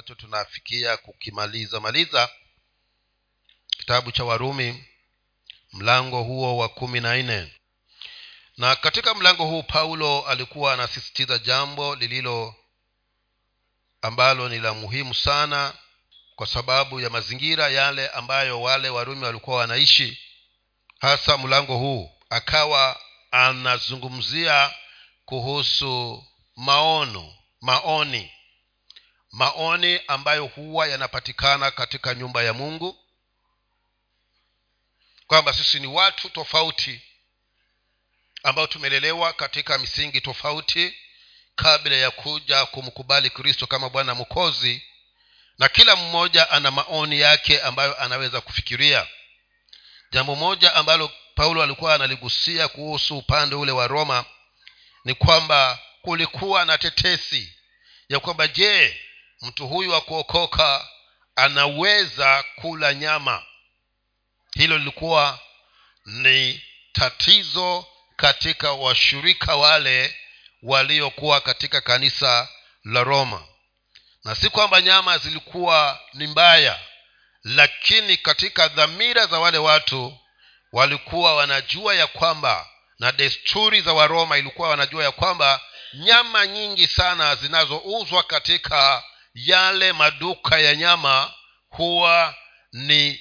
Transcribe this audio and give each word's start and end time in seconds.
ambacho 0.00 0.14
tunafikia 0.14 0.96
kukimaliza 0.96 1.80
maliza 1.80 2.28
kitabu 3.68 4.12
cha 4.12 4.24
warumi 4.24 4.84
mlango 5.72 6.22
huo 6.22 6.56
wa 6.56 6.68
kumi 6.68 7.00
na 7.00 7.16
nne. 7.22 7.52
Na 8.56 8.76
katika 8.76 9.14
mlango 9.14 9.44
huu 9.44 9.62
paulo 9.62 10.26
alikuwa 10.26 10.74
anasisitiza 10.74 11.38
jambo 11.38 11.94
lililo 11.94 12.54
ambalo 14.02 14.48
ni 14.48 14.58
la 14.58 14.74
muhimu 14.74 15.14
sana 15.14 15.72
kwa 16.36 16.46
sababu 16.46 17.00
ya 17.00 17.10
mazingira 17.10 17.68
yale 17.68 18.08
ambayo 18.08 18.62
wale 18.62 18.88
warumi 18.88 19.24
walikuwa 19.24 19.56
wanaishi 19.56 20.18
hasa 21.00 21.38
mlango 21.38 21.76
huu. 21.78 22.10
Akawa 22.30 23.00
anazungumzia 23.30 24.74
kuhusu 25.24 26.24
maono 26.56 27.34
maoni 27.60 28.30
maoni 29.32 30.00
ambayo 30.06 30.46
huwa 30.46 30.86
yanapatikana 30.86 31.70
katika 31.70 32.14
nyumba 32.14 32.42
ya 32.42 32.52
mungu 32.52 32.98
kwamba 35.26 35.52
sisi 35.52 35.80
ni 35.80 35.86
watu 35.86 36.28
tofauti 36.30 37.00
ambao 38.42 38.66
tumelelewa 38.66 39.32
katika 39.32 39.78
misingi 39.78 40.20
tofauti 40.20 40.96
kabla 41.56 41.96
ya 41.96 42.10
kuja 42.10 42.66
kumkubali 42.66 43.30
kristo 43.30 43.66
kama 43.66 43.88
bwana 43.90 44.14
mkozi 44.14 44.82
na 45.58 45.68
kila 45.68 45.96
mmoja 45.96 46.50
ana 46.50 46.70
maoni 46.70 47.20
yake 47.20 47.60
ambayo 47.60 48.00
anaweza 48.00 48.40
kufikiria. 48.40 49.06
Jambo 50.12 50.34
moja 50.36 50.74
ambalo 50.74 51.12
paulo 51.34 51.62
alikuwa 51.62 51.94
analigusia 51.94 52.68
kuhusu 52.68 53.18
upande 53.18 53.54
ule 53.56 53.72
wa 53.72 53.86
roma 53.86 54.24
ni 55.04 55.14
kwamba 55.14 55.78
kulikuwa 56.02 56.64
na 56.64 56.78
tetesi 56.78 57.52
ya 58.08 58.20
kwamba 58.20 58.48
je 58.48 59.00
mtu 59.40 59.68
huyu 59.68 59.90
wa 59.90 60.00
kuokoka 60.00 60.88
anaweza 61.36 62.44
kula 62.56 62.94
nyama. 62.94 63.42
Hilo 64.54 64.78
lilikuwa 64.78 65.38
ni 66.06 66.62
tatizo 66.92 67.86
katika 68.16 68.72
washirika 68.72 69.56
wale 69.56 70.16
waliokuwa 70.62 71.40
katika 71.40 71.80
kanisa 71.80 72.48
la 72.84 73.04
roma. 73.04 73.46
Na 74.24 74.34
si 74.34 74.48
kwamba 74.50 74.80
nyama 74.80 75.18
zilikuwa 75.18 76.00
ni 76.14 76.26
mbaya 76.26 76.80
lakini 77.44 78.16
katika 78.16 78.68
dhamira 78.68 79.26
za 79.26 79.38
wale 79.38 79.58
watu 79.58 80.18
walikuwa 80.72 81.36
wanajua 81.36 81.94
ya 81.94 82.06
kwamba 82.06 82.68
na 82.98 83.12
desturi 83.12 83.80
za 83.80 83.92
waroma 83.92 84.38
ilikuwa 84.38 84.68
wanajua 84.68 85.04
ya 85.04 85.10
kwamba 85.12 85.60
nyama 85.94 86.46
nyingi 86.46 86.86
sana 86.86 87.34
zinazouzwa 87.36 88.22
katika 88.22 89.04
yale 89.34 89.92
maduka 89.92 90.58
ya 90.58 90.74
nyama 90.76 91.32
huwa 91.70 92.34
ni 92.72 93.20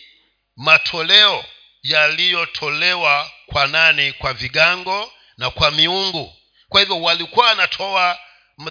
matoleo 0.56 1.46
yaliyotolewa 1.84 3.32
kwa 3.46 3.68
nani? 3.68 4.14
Kwa 4.14 4.34
vigango 4.34 5.14
na 5.38 5.50
kwa 5.50 5.72
miungu. 5.72 6.36
Kwa 6.70 6.80
hivyo 6.82 7.02
walikuwa 7.02 7.46
wanatoa 7.48 8.18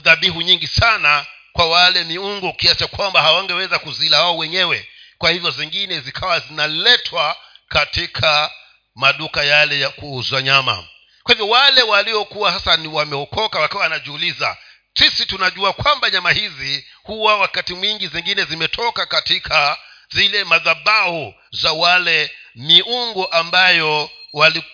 dhabihu 0.02 0.42
nyingi 0.42 0.66
sana 0.66 1.26
kwa 1.52 1.66
wale 1.68 2.04
miungu 2.04 2.52
kiasi 2.52 2.86
kwamba 2.86 3.22
hawangeweza 3.22 3.78
kuzila 3.78 4.22
wao 4.22 4.36
wenyewe. 4.36 4.88
Kwa 5.18 5.30
hivyo 5.30 5.50
zingine 5.50 6.00
zikawa 6.00 6.40
zinaletwa 6.40 7.36
katika 7.68 8.50
maduka 8.94 9.44
yale 9.44 9.80
ya 9.80 9.90
kuuzwa 9.90 10.42
nyama. 10.42 10.88
Kwa 11.22 11.34
hivyo 11.34 11.48
wale 11.48 11.82
waliokuwa 11.82 12.52
sasa 12.52 12.76
ni 12.76 12.88
wameokoka 12.88 13.58
wakawa 13.60 13.82
wanajiuliza 13.82 14.56
sisi 14.98 15.26
tunajua 15.26 15.72
kwamba 15.72 16.10
nyama 16.10 16.30
hizi 16.32 16.86
huwa 17.02 17.36
wakati 17.36 17.74
mwingi 17.74 18.06
zingine 18.08 18.44
zimetoka 18.44 19.06
katika 19.06 19.78
zile 20.10 20.44
madhabahu 20.44 21.34
za 21.50 21.72
wale 21.72 22.30
miungu 22.54 23.32
ambayo 23.32 24.10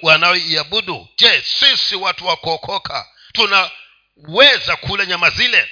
wanaoiabudu. 0.02 1.08
Je 1.18 1.42
sisi 1.42 1.96
watu 1.96 2.26
wa 2.26 2.36
kuokoka 2.36 3.08
tunaweza 3.32 4.76
kula 4.76 5.06
nyama 5.06 5.30
zile? 5.30 5.70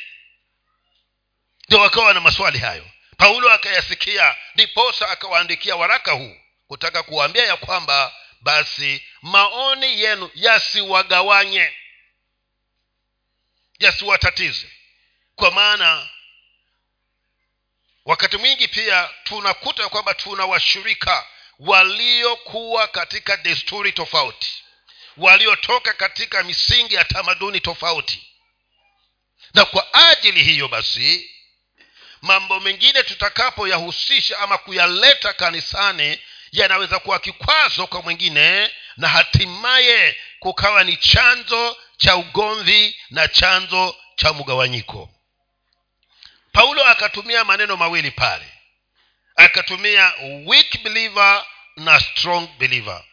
Ndio 1.69 1.81
wakawa 1.81 2.15
na 2.15 2.21
maswali 2.21 2.59
hayo. 2.59 2.87
Paulo 3.17 3.53
akayasikia 3.53 4.37
ndiposa 4.55 5.09
akawaandikia 5.09 5.77
waraka 5.77 6.13
huu 6.13 6.37
kutaka 6.67 7.03
kuwaambia 7.03 7.47
ya 7.47 7.57
kwamba 7.57 8.13
basi 8.41 9.03
maoni 9.23 10.01
yenu 10.01 10.31
yasiwagawanye 10.35 11.73
yasiwatatize 13.85 14.67
kwa 15.37 15.51
maana 15.51 16.09
wakati 18.05 18.37
mwingi 18.37 18.69
pia 18.69 19.11
tunakuta 19.25 19.89
kwamba 19.89 20.15
tuna 20.15 20.47
washirika 20.47 21.27
waliokuwa 21.59 22.89
katika 22.89 23.37
desturi 23.37 23.93
tofauti 23.93 24.63
waliotoka 25.17 25.93
katika 25.93 26.43
misingi 26.43 26.95
ya 26.95 27.05
tamaduni 27.05 27.61
tofauti. 27.61 28.27
Na 29.55 29.65
kwa 29.65 29.95
ajili 29.95 30.45
hiyo 30.45 30.69
basi 30.69 31.31
mambo 32.23 32.61
mengine 32.61 33.03
tutakapoyahusisha 33.03 34.39
ama 34.39 34.59
kuyaleta 34.59 35.33
kanisani 35.33 36.19
yanaweza 36.53 36.99
kuwa 36.99 37.19
kikwazo 37.19 37.87
kwa 37.87 38.03
mwingine 38.03 38.71
na 38.97 39.09
hatimaye 39.09 40.17
kukawa 40.39 40.85
ni 40.85 40.97
chanzo 40.97 41.77
cha 42.05 42.17
ugomvi 42.17 42.97
na 43.11 43.29
chanzo 43.29 43.97
cha 44.17 44.33
mgawanyiko. 44.33 45.11
Paulo 46.53 46.85
akatumia 46.87 47.45
maneno 47.45 47.77
mawili 47.77 48.11
pale. 48.11 48.53
Akatumia 49.37 50.13
weak 50.47 50.83
believer 50.83 51.45
na 51.77 52.01
strong 52.01 52.49
believer. 52.59 53.05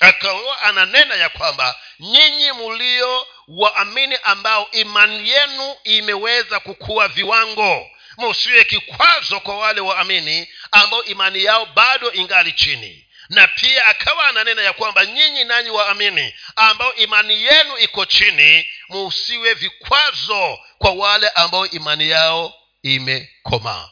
Akawa 0.00 0.62
ananena 0.62 1.14
ya 1.14 1.28
kwamba 1.28 1.76
nyinyi 2.00 2.52
mlio 2.52 3.26
waamini 3.48 4.18
ambao 4.22 4.70
imani 4.70 5.28
yenu 5.30 5.76
imeweza 5.84 6.60
kukua 6.60 7.08
viwango 7.08 7.90
musiwe 8.16 8.64
kikwazo 8.64 9.40
kwa 9.40 9.58
wale 9.58 9.80
waamini 9.80 10.48
ambao 10.72 11.04
imani 11.04 11.44
yao 11.44 11.66
bado 11.66 12.12
ingali 12.12 12.52
chini 12.52 13.06
na 13.32 13.48
pia 13.48 13.86
akawa 13.86 14.28
ananena 14.28 14.62
ya 14.62 14.72
kwamba 14.72 15.06
nyinyi 15.06 15.44
nanyi 15.44 15.70
waamini 15.70 16.34
ambao 16.56 16.94
imani 16.94 17.42
yenu 17.42 17.78
iko 17.78 18.04
chini 18.06 18.68
musiwe 18.88 19.54
vikwazo 19.54 20.60
kwa 20.78 20.90
wale 20.92 21.28
ambao 21.28 21.66
imani 21.66 22.10
yao 22.10 22.54
imekomaa. 22.82 23.88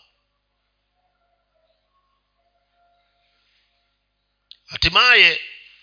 Hatimaye 4.67 5.41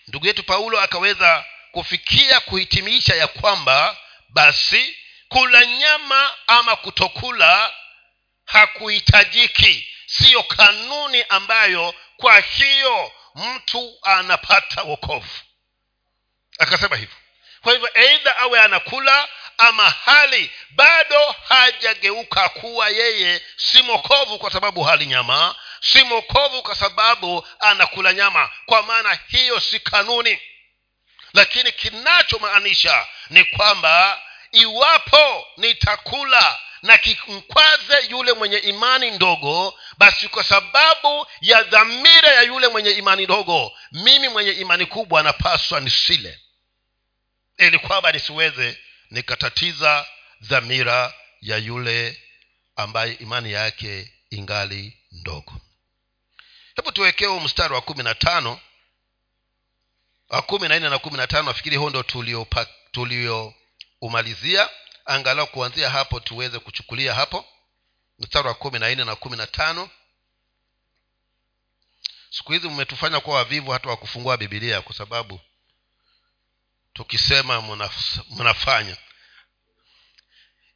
ndugu 0.08 0.26
yetu 0.26 0.42
paulo 0.44 0.80
akaweza 0.80 1.44
kufikia 1.72 2.40
kuhitimisha 2.40 3.14
ya 3.16 3.26
kwamba 3.26 3.96
basi 4.28 4.96
kula 5.28 5.66
nyama 5.66 6.30
ama 6.46 6.76
kutokula 6.76 7.74
hakuhitajiki. 8.44 9.86
Siyo 10.06 10.42
kanuni 10.42 11.24
ambayo 11.28 11.94
kwa 12.16 12.40
hiyo 12.40 13.12
mtu 13.38 13.98
anapata 14.02 14.82
wokovu. 14.82 15.30
Akasema 16.58 16.96
hivyo. 16.96 17.16
Kwa 17.62 17.72
hivyo 17.72 17.90
eidha 17.94 18.36
awe 18.38 18.60
anakula 18.60 19.28
ama 19.58 19.90
hali 19.90 20.50
bado 20.70 21.34
hajageuka 21.48 22.48
kuwa 22.48 22.88
yeye 22.88 23.42
si 23.56 23.82
mokovu 23.82 24.38
kwa 24.38 24.50
sababu 24.50 24.82
hali 24.82 25.06
nyama 25.06 25.54
si 25.80 26.04
mokovu 26.04 26.62
kwa 26.62 26.74
sababu 26.74 27.46
anakula 27.60 28.12
nyama 28.12 28.50
kwa 28.66 28.82
maana 28.82 29.18
hiyo 29.28 29.60
si 29.60 29.80
kanuni. 29.80 30.40
Lakini 31.34 31.72
kinachomaanisha 31.72 33.06
ni 33.30 33.44
kwamba 33.44 34.22
iwapo 34.52 35.46
nitakula 35.56 36.58
na 36.82 36.98
kimkwaze 36.98 38.06
yule 38.10 38.32
mwenye 38.32 38.56
imani 38.56 39.10
ndogo 39.10 39.78
basi 39.98 40.28
kwa 40.28 40.44
sababu 40.44 41.26
ya 41.40 41.62
dhamira 41.62 42.28
ya 42.32 42.42
yule 42.42 42.68
mwenye 42.68 42.90
imani 42.90 43.24
ndogo 43.24 43.72
mimi 43.92 44.28
mwenye 44.28 44.50
imani 44.50 44.86
kubwa 44.86 45.22
napaswa 45.22 45.80
nisile. 45.80 46.40
Ili 47.58 47.78
kwamba 47.78 48.12
nisiweze 48.12 48.78
nikatatiza 49.10 50.06
dhamira 50.40 51.14
ya 51.40 51.56
yule 51.56 52.22
ambaye 52.76 53.12
imani 53.12 53.52
yake 53.52 54.12
ingali 54.30 54.98
ndogo. 55.12 55.52
Hebu 56.76 56.92
tuwekee 56.92 57.26
mstari 57.40 57.74
wa 57.74 57.80
kumi 57.80 58.02
na 58.02 58.14
tano. 58.14 58.60
Wa 60.28 60.42
kumi 60.42 60.68
na 60.68 60.78
nne 60.78 60.88
na 60.88 60.98
kumi 60.98 61.16
na 61.16 61.26
tano 61.26 61.42
nafikiri 61.42 61.76
huo 61.76 61.90
ndo 61.90 62.04
tulioumalizia 62.92 64.70
angalau 65.08 65.46
kuanzia 65.46 65.90
hapo 65.90 66.20
tuweze 66.20 66.58
kuchukulia 66.58 67.14
hapo. 67.14 67.46
Mstari 68.18 68.48
wa 68.48 68.54
kumi 68.54 68.78
na 68.78 68.90
nne 68.94 69.04
na 69.04 69.16
kumi 69.16 69.36
na 69.36 69.46
tano. 69.46 69.90
Siku 72.30 72.52
hizi 72.52 72.68
mmetufanya 72.68 73.20
kuwa 73.20 73.36
wavivu 73.36 73.70
hata 73.70 73.88
wakufungua 73.88 74.36
bibilia 74.36 74.82
kwa 74.82 74.94
sababu 74.94 75.40
tukisema 76.92 77.62
mnafanya 78.30 78.96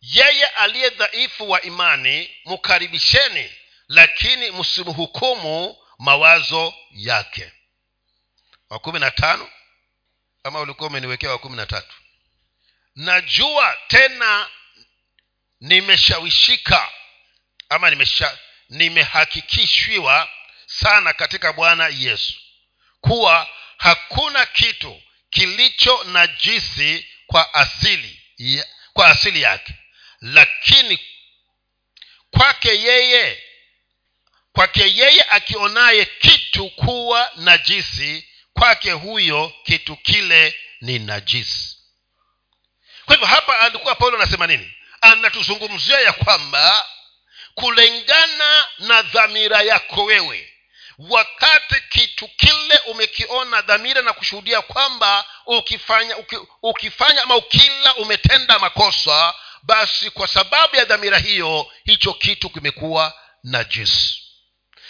yeye 0.01 0.47
aliye 0.47 0.91
dhaifu 0.91 1.51
wa 1.51 1.63
imani 1.63 2.31
mkaribisheni 2.45 3.51
lakini 3.89 4.51
msimhukumu 4.51 5.77
mawazo 5.99 6.75
yake. 6.91 7.53
Wa 8.71 8.79
kumi 8.79 8.99
na 8.99 9.11
tano? 9.11 9.51
Ama 10.45 10.61
ulikuwa 10.61 10.89
umeniwekea 10.89 11.31
wa 11.31 11.39
kumi 11.39 11.57
na 11.57 11.67
tatu 11.67 12.02
najua 12.97 13.79
tena 13.89 14.49
nimeshawishika 15.61 16.91
ama 17.69 17.91
nimesha 17.91 18.39
nimehakikishiwa 18.69 20.29
sana 20.67 21.13
katika 21.13 21.53
bwana 21.53 21.89
yesu 21.89 22.35
kuwa 23.01 23.49
hakuna 23.77 24.47
kitu 24.47 25.03
kilicho 25.31 26.05
najisi 26.05 27.07
kwa 27.27 27.55
asili 27.55 28.21
kwa 28.93 29.07
asili 29.07 29.43
yake. 29.43 29.75
Lakini 30.21 30.99
kwake 32.31 32.69
yeye 32.69 33.43
kwake 34.53 34.83
yeye 34.97 35.25
akionaye 35.31 36.05
kitu 36.05 36.71
kuwa 36.71 37.33
najisi 37.37 38.29
kwake 38.53 38.93
huyo 38.93 39.53
kitu 39.65 39.97
kile 39.97 40.59
ni 40.81 40.99
najisi 40.99 41.72
kwa 43.07 43.15
hivyo 43.15 43.27
hapa 43.27 43.61
alikuwa 43.61 43.95
paulo 43.95 44.17
anasema 44.17 44.47
nini? 44.47 44.75
Anatuzungumzia 45.01 46.01
ya 46.01 46.13
kwamba 46.13 46.87
kulingana 47.55 48.67
na 48.79 49.03
dhamira 49.03 49.63
yako 49.63 50.05
wewe 50.05 50.53
wakati 50.99 51.75
kitu 51.89 52.29
kile 52.29 52.81
umekiona 52.87 53.63
dhamira 53.63 54.03
na 54.03 54.13
kushuhudia 54.13 54.63
kwamba 54.63 55.25
ukifanya 55.47 56.17
uki, 56.17 56.39
ukifanya 56.63 57.23
ama 57.23 57.37
ukila 57.37 57.95
umetenda 57.95 58.59
makosa 58.59 59.35
basi 59.63 60.11
kwa 60.11 60.29
sababu 60.29 60.77
ya 60.77 60.85
dhamira 60.85 61.19
hiyo 61.19 61.73
hicho 61.85 62.15
kitu 62.15 62.51
kimekuwa 62.51 63.15
najisi 63.45 64.23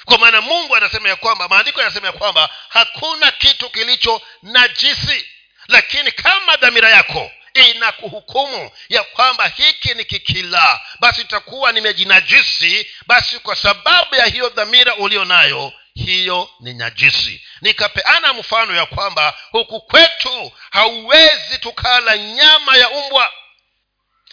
kwa 0.04 0.18
maana 0.18 0.40
mungu 0.40 0.76
anasema 0.76 1.08
ya 1.08 1.16
kwamba 1.16 1.48
maandiko 1.48 1.80
yanasema 1.80 2.06
ya 2.06 2.12
kwamba 2.12 2.48
hakuna 2.68 3.30
kitu 3.30 3.70
kilicho 3.70 4.22
najisi. 4.42 5.26
Lakini 5.68 6.12
kama 6.12 6.56
dhamira 6.56 6.88
yako 6.90 7.30
inakuhukumu 7.54 8.70
ya 8.88 9.02
kwamba 9.04 9.48
hiki 9.48 9.94
ni 9.94 10.04
kikila 10.04 10.80
basi 11.00 11.20
itakuwa 11.20 11.72
nimejinajisi. 11.72 12.86
Basi 13.06 13.38
kwa 13.38 13.56
sababu 13.56 14.14
ya 14.14 14.26
hiyo 14.26 14.48
dhamira 14.48 14.94
ulio 14.96 15.24
nayo 15.24 15.72
hiyo 15.94 16.50
ni 16.60 16.74
najisi. 16.74 17.42
Nikapeana 17.60 18.32
mfano 18.32 18.76
ya 18.76 18.86
kwamba 18.86 19.34
huku 19.50 19.80
kwetu 19.80 20.52
hauwezi 20.70 21.58
tukala 21.60 22.18
nyama 22.18 22.76
ya 22.76 22.90
umbwa. 22.90 23.32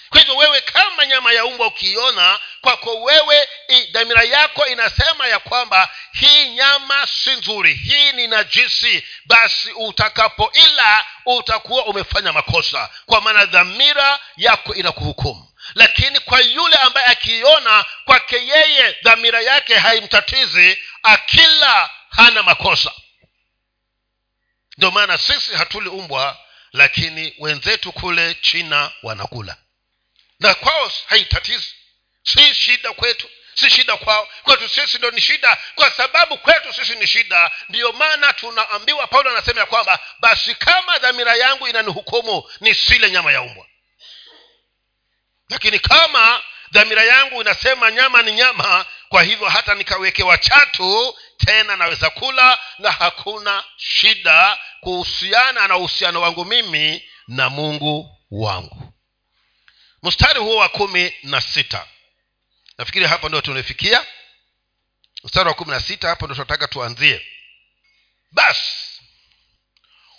Kwa 0.10 0.20
hivyo 0.20 0.36
wewe 0.36 0.62
kama 0.62 1.06
nyama 1.06 1.32
ya 1.34 1.46
umbwa 1.46 1.68
ukiiona 1.68 2.40
kwako 2.62 3.02
wewe 3.02 3.48
dhamira 3.92 4.24
yako 4.24 4.68
inasema 4.68 5.28
ya 5.28 5.40
kwamba 5.40 5.90
hii 6.14 6.50
nyama 6.50 7.08
si 7.08 7.30
nzuri 7.32 7.74
hii 7.74 8.12
ni 8.12 8.28
najisi. 8.28 9.04
Basi 9.26 9.72
utakapoila 9.72 11.06
utakuwa 11.26 11.86
umefanya 11.86 12.34
makosa. 12.34 12.90
Kwa 13.06 13.22
maana 13.22 13.46
dhamira 13.46 14.20
yako 14.38 14.76
inakuhukumu. 14.76 15.46
Lakini 15.76 16.20
kwa 16.20 16.40
yule 16.42 16.76
ambaye 16.76 17.08
akiiona 17.08 17.86
kwake 18.06 18.36
yeye 18.48 18.98
dhamira 19.04 19.42
yake 19.42 19.76
haimtatizi 19.76 20.78
akila 21.04 21.90
hana 22.10 22.44
makosa. 22.44 22.92
Ndio 24.78 24.92
maana 24.92 25.18
sisi 25.18 25.54
hatuli 25.54 25.90
umbwa 25.90 26.38
lakini 26.74 27.34
wenzetu 27.40 27.92
kule 27.92 28.34
china 28.34 28.92
wanakula. 29.04 29.58
Na 30.40 30.54
kwao 30.54 30.92
haitatizi 31.08 31.76
si 32.24 32.54
shida 32.56 32.94
kwetu 32.94 33.30
si 33.60 33.70
shida 33.70 33.98
kwao. 33.98 34.28
Kwetu 34.44 34.70
sisi 34.70 34.98
ndo 34.98 35.12
ni 35.12 35.22
shida. 35.22 35.58
Kwa 35.76 35.92
sababu 35.92 36.38
kwetu 36.38 36.74
sisi 36.74 36.96
ni 36.96 37.08
shida 37.08 37.52
ndiyo 37.70 37.92
maana 37.92 38.34
tunaambiwa 38.34 39.08
paulo 39.08 39.30
anasema 39.30 39.60
ya 39.60 39.66
kwamba 39.66 40.00
basi 40.20 40.56
kama 40.56 41.00
dhamira 41.00 41.36
yangu 41.36 41.68
inanihukumu 41.68 42.44
ni 42.62 42.76
sile 42.76 43.12
nyama 43.12 43.32
ya 43.32 43.42
umbwa. 43.42 43.66
Lakini 45.50 45.80
kama 45.80 46.42
dhamira 46.72 47.04
yangu 47.04 47.42
inasema 47.42 47.92
nyama 47.92 48.22
ni 48.22 48.32
nyama 48.32 48.86
kwa 49.10 49.24
hivyo 49.24 49.50
hata 49.50 49.76
nikawekewa 49.76 50.38
chatu 50.38 51.18
tena 51.38 51.76
naweza 51.76 52.10
kula 52.10 52.60
na 52.80 52.92
hakuna 52.92 53.64
shida 53.78 54.58
kuhusiana 54.82 55.68
na 55.68 55.78
uhusiano 55.78 56.22
wangu 56.22 56.46
mimi 56.46 57.10
na 57.28 57.50
mungu 57.50 58.18
wangu. 58.32 58.94
Mstari 60.04 60.40
huo 60.40 60.56
wa 60.56 60.70
kumi 60.70 61.14
na 61.24 61.42
sita 61.42 61.88
nafikiri 62.80 63.06
hapa 63.08 63.28
ndio 63.28 63.42
tumefikia. 63.42 64.06
Mstari 65.24 65.48
wa 65.48 65.54
kumi 65.54 65.72
na 65.72 65.80
sita 65.80 66.08
hapo 66.10 66.26
ndo 66.26 66.36
tunataka 66.36 66.68
tuanzie. 66.68 67.28
Basi 68.32 69.02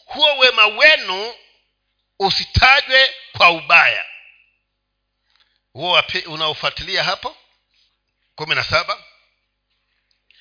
huo 0.04 0.38
wema 0.38 0.66
wenu 0.66 1.34
usitajwe 2.18 3.14
kwa 3.32 3.50
ubaya. 3.50 4.04
Huo 5.72 6.02
unaofuatilia 6.26 7.04
hapo? 7.04 7.36
kumi 8.34 8.54
na 8.54 8.64
saba. 8.64 9.04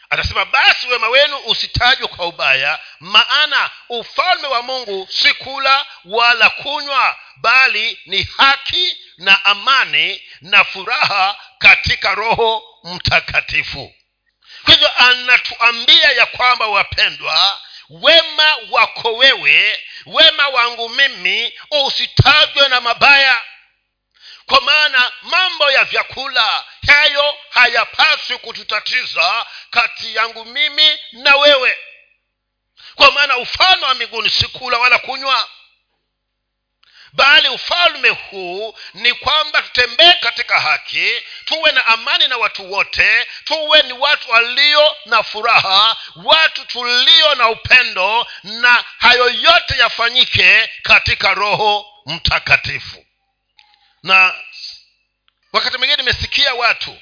Anasema 0.10 0.46
basi 0.46 0.88
wema 0.88 1.08
wenu 1.10 1.38
usitajwe 1.38 2.08
kwa 2.08 2.26
ubaya 2.28 2.80
maana 3.00 3.72
ufalme 3.90 4.48
wa 4.48 4.62
mungu 4.62 5.08
si 5.12 5.34
kula 5.34 5.86
wala 6.06 6.50
kunywa 6.50 7.20
bali 7.38 8.00
ni 8.06 8.24
haki 8.24 8.98
na 9.18 9.46
amani 9.46 10.22
na 10.42 10.64
furaha 10.64 11.49
katika 11.60 12.16
roho 12.16 12.64
mtakatifu. 12.84 13.94
Kwa 14.66 14.74
hivyo 14.74 14.92
anatuambia 14.98 16.12
ya 16.12 16.26
kwamba 16.26 16.68
wapendwa 16.68 17.62
wema 17.90 18.58
wako 18.72 19.14
wewe 19.14 19.80
wema 20.06 20.48
wangu 20.48 20.90
mimi 20.90 21.54
usitajwe 21.86 22.68
na 22.68 22.82
mabaya. 22.82 23.42
Kwa 24.46 24.62
maana 24.62 25.12
mambo 25.22 25.72
ya 25.72 25.84
vyakula 25.84 26.66
hayo 26.88 27.38
hayapaswi 27.50 28.38
kututatiza 28.38 29.46
kati 29.70 30.16
yangu 30.16 30.46
mimi 30.46 31.00
na 31.12 31.36
wewe. 31.36 31.78
Kwa 32.96 33.12
maana 33.12 33.38
ufalme 33.38 33.86
wa 33.86 33.94
miguni 33.94 34.30
si 34.30 34.48
kula 34.48 34.78
wala 34.78 35.00
kunywa 35.00 35.50
bali 37.14 37.48
ufalme 37.50 38.10
huu 38.10 38.78
ni 38.94 39.14
kwamba 39.14 39.62
tutembee 39.62 40.14
katika 40.14 40.60
haki 40.60 41.12
tuwe 41.46 41.72
na 41.72 41.86
amani 41.86 42.28
na 42.28 42.38
watu 42.38 42.72
wote 42.72 43.28
tuwe 43.44 43.82
ni 43.84 43.94
watu 43.94 44.32
walio 44.32 44.96
na 45.06 45.24
furaha 45.24 45.98
watu 46.16 46.66
tulio 46.66 47.36
na 47.36 47.50
upendo 47.50 48.28
na 48.44 48.84
hayo 48.98 49.30
yote 49.30 49.78
yafanyike 49.78 50.70
katika 50.84 51.34
roho 51.34 51.86
mtakatifu. 52.06 53.06
Na 54.04 54.34
wakati 55.54 55.78
mwingine 55.78 55.98
nimesikia 55.98 56.54
watu 56.54 56.98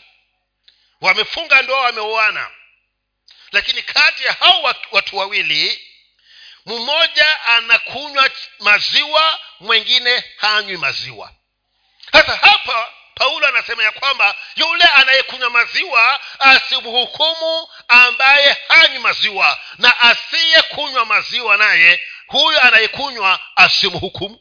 wamefunga 1.01 1.61
ndoa 1.61 1.81
wameoana 1.81 2.51
lakini 3.51 3.81
kati 3.81 4.23
ya 4.25 4.33
hao 4.33 4.61
watu 4.91 5.17
wawili 5.17 5.86
mmoja 6.67 7.45
anakunywa 7.45 8.29
maziwa 8.59 9.39
mwengine 9.59 10.23
hanywi 10.37 10.77
maziwa. 10.77 11.31
Sasa 12.11 12.35
hapa 12.35 12.91
paulo 13.15 13.47
anasema 13.47 13.83
ya 13.83 13.91
kwamba 13.91 14.35
yule 14.55 14.83
anayekunywa 14.83 15.49
maziwa 15.49 16.19
asimhukumu 16.39 17.67
ambaye 17.87 18.57
hanywi 18.67 18.99
maziwa 18.99 19.59
na 19.77 19.99
asiyekunywa 20.01 21.05
maziwa 21.05 21.57
naye 21.57 21.99
huyo 22.27 22.61
anayekunywa 22.61 23.39
asimhukumu 23.55 24.39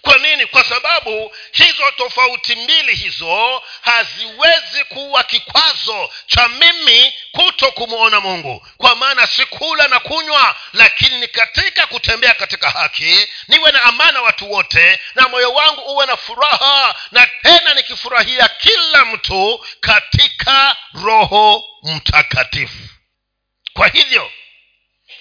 kwa 0.00 0.18
nini? 0.18 0.46
Kwa 0.46 0.64
sababu 0.64 1.34
hizo 1.52 1.90
tofauti 1.90 2.56
mbili 2.56 2.94
hizo 2.94 3.62
haziwezi 3.80 4.84
kuwa 4.88 5.24
kikwazo 5.24 6.10
cha 6.26 6.48
mimi 6.48 7.14
kuto 7.32 7.72
kumwona 7.72 8.20
mungu. 8.20 8.66
Kwa 8.76 8.94
maana 8.96 9.26
sikula 9.26 9.88
na 9.88 10.00
kunywa 10.00 10.56
lakini 10.72 11.18
ni 11.20 11.28
katika 11.28 11.86
kutembea 11.86 12.34
katika 12.34 12.70
haki 12.70 13.28
niwe 13.48 13.72
na 13.72 13.82
amana 13.82 14.22
watu 14.22 14.52
wote 14.52 15.00
na 15.14 15.28
moyo 15.28 15.52
wangu 15.52 15.80
uwe 15.80 16.06
na 16.06 16.16
furaha 16.16 16.94
na 17.12 17.26
tena 17.42 17.74
nikifurahia 17.74 18.48
kila 18.48 19.04
mtu 19.04 19.66
katika 19.80 20.76
roho 21.04 21.64
mtakatifu. 21.82 22.78
Kwa 23.72 23.88
hivyo 23.88 24.30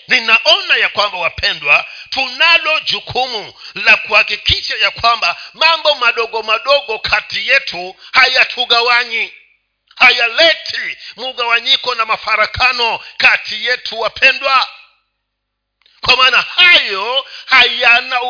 ninaona 0.07 0.75
ya 0.77 0.89
kwamba 0.89 1.17
wapendwa 1.17 1.86
tunalo 2.10 2.79
jukumu 2.79 3.53
la 3.75 3.98
kuhakikisha 3.98 4.75
ya 4.77 4.91
kwamba 4.91 5.36
mambo 5.53 5.95
madogo 5.95 6.43
madogo 6.43 7.00
kati 7.00 7.48
yetu 7.50 7.95
hayatugawanyi 8.13 9.33
hayaleti 9.95 10.98
mugawanyiko 11.15 11.95
na 11.95 12.05
mafarakano 12.05 13.00
kati 13.17 13.65
yetu 13.65 14.00
wapendwa 14.00 14.67
kwa 16.05 16.17
maana 16.17 16.41
hayo 16.41 17.25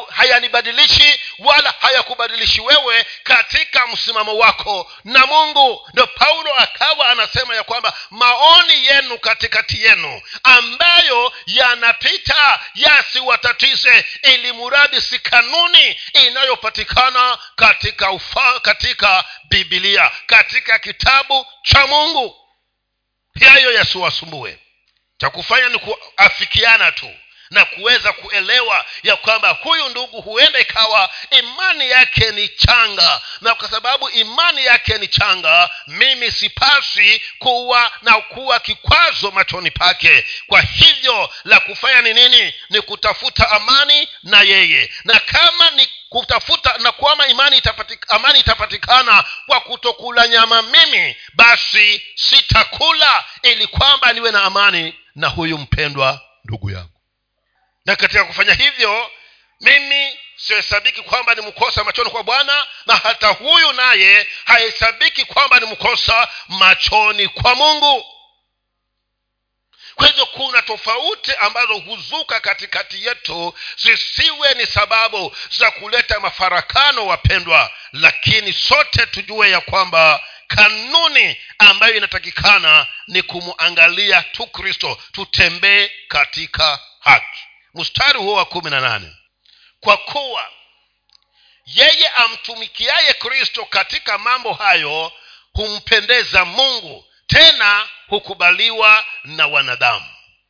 hayanibadilishi 0.09 1.01
haya 1.03 1.17
wala 1.39 1.73
hayakubadilishi 1.79 2.61
wewe 2.61 3.05
katika 3.23 3.87
msimamo 3.87 4.37
wako 4.37 4.91
na 5.03 5.25
mungu. 5.25 5.89
Ndo 5.93 6.07
paulo 6.07 6.53
akawa 6.55 7.09
anasema 7.09 7.55
ya 7.55 7.63
kwamba 7.63 7.93
maoni 8.09 8.85
yenu 8.85 9.17
katikati 9.19 9.83
yenu 9.83 10.21
ambayo 10.43 11.33
yanapita 11.45 12.59
yasiwatatize 12.75 14.05
ili 14.23 14.51
muradi 14.51 15.01
si 15.01 15.19
kanuni 15.19 15.99
inayopatikana 16.27 17.37
katika 17.55 18.11
ufa, 18.11 18.59
katika 18.59 19.23
bibilia 19.49 20.11
katika 20.25 20.79
kitabu 20.79 21.45
cha 21.63 21.87
mungu. 21.87 22.35
Hayo 23.49 23.71
yasiwasumbue. 23.71 24.59
Cha 25.17 25.29
kufanya 25.29 25.69
ni 25.69 25.79
kuafikiana 25.79 26.91
tu 26.91 27.09
na 27.53 27.65
kuweza 27.65 28.13
kuelewa 28.13 28.85
ya 29.03 29.15
kwamba 29.15 29.49
huyu 29.49 29.89
ndugu 29.89 30.21
huenda 30.21 30.59
ikawa 30.59 31.09
imani 31.31 31.89
yake 31.89 32.31
ni 32.31 32.47
changa. 32.49 33.21
Na 33.41 33.55
kwa 33.55 33.69
sababu 33.69 34.09
imani 34.09 34.65
yake 34.65 34.97
ni 34.97 35.07
changa 35.07 35.69
mimi 35.87 36.31
sipasi 36.31 37.21
kuwa 37.39 37.91
na 38.01 38.21
kuwa 38.21 38.59
kikwazo 38.59 39.31
machoni 39.31 39.71
pake. 39.71 40.25
Kwa 40.47 40.61
hivyo 40.61 41.29
la 41.43 41.59
kufanya 41.59 42.01
ni 42.01 42.13
nini? 42.13 42.53
Ni 42.69 42.81
kutafuta 42.81 43.49
amani 43.51 44.07
na 44.23 44.41
yeye. 44.41 44.89
Na 45.03 45.19
kama 45.19 45.69
ni 45.71 45.87
kutafuta 46.09 46.77
na 46.77 46.91
kwama 46.91 47.27
imani 47.27 47.57
itapatik, 47.57 48.05
amani 48.13 48.39
itapatikana 48.39 49.23
kwa 49.47 49.59
kutokula 49.61 50.27
nyama 50.27 50.61
mimi 50.61 51.15
basi 51.33 52.03
sitakula 52.15 53.25
ili 53.43 53.67
kwamba 53.67 54.13
niwe 54.13 54.31
na 54.31 54.43
amani 54.43 54.93
na 55.15 55.27
huyu 55.27 55.57
mpendwa 55.57 56.21
ndugu 56.45 56.69
yangu 56.71 56.92
na 57.85 57.95
katika 57.95 58.25
kufanya 58.25 58.53
hivyo 58.53 59.11
mimi 59.61 60.19
sihesabiki 60.35 61.01
kwamba 61.01 61.35
ni 61.35 61.41
mkosa 61.41 61.83
machoni 61.83 62.09
kwa 62.09 62.23
bwana 62.23 62.67
na 62.85 62.95
hata 62.95 63.27
huyu 63.27 63.73
naye 63.73 64.27
hahesabiki 64.45 65.25
kwamba 65.25 65.59
ni 65.59 65.65
mkosa 65.65 66.27
machoni 66.47 67.27
kwa 67.27 67.55
mungu. 67.55 68.05
Kwa 69.95 70.07
hivyo 70.07 70.25
kuna 70.25 70.61
tofauti 70.61 71.31
ambazo 71.35 71.73
huzuka 71.77 72.39
katikati 72.39 73.05
yetu 73.05 73.53
zisiwe 73.77 74.53
ni 74.53 74.65
sababu 74.65 75.35
za 75.57 75.71
kuleta 75.71 76.19
mafarakano 76.19 77.05
wapendwa 77.07 77.71
lakini 77.91 78.53
sote 78.53 79.05
tujue 79.05 79.49
ya 79.49 79.61
kwamba 79.61 80.23
kanuni 80.47 81.37
ambayo 81.57 81.93
inatakikana 81.95 82.87
ni 83.07 83.21
kumwangalia 83.21 84.21
tu 84.23 84.47
kristo 84.47 85.01
tutembee 85.11 85.91
katika 86.07 86.79
haki 86.99 87.39
mstari 87.73 88.19
huo 88.19 88.33
wa 88.33 88.45
kumi 88.45 88.69
na 88.71 88.79
nane. 88.81 89.15
Kwa 89.79 89.97
kuwa 89.97 90.49
yeye 91.65 92.07
amtumikiaye 92.07 93.13
kristo 93.13 93.65
katika 93.65 94.17
mambo 94.17 94.53
hayo 94.53 95.11
humpendeza 95.53 96.45
mungu 96.45 97.05
tena 97.27 97.87
hukubaliwa 98.07 99.05
na 99.23 99.47
wanadamu. 99.47 100.05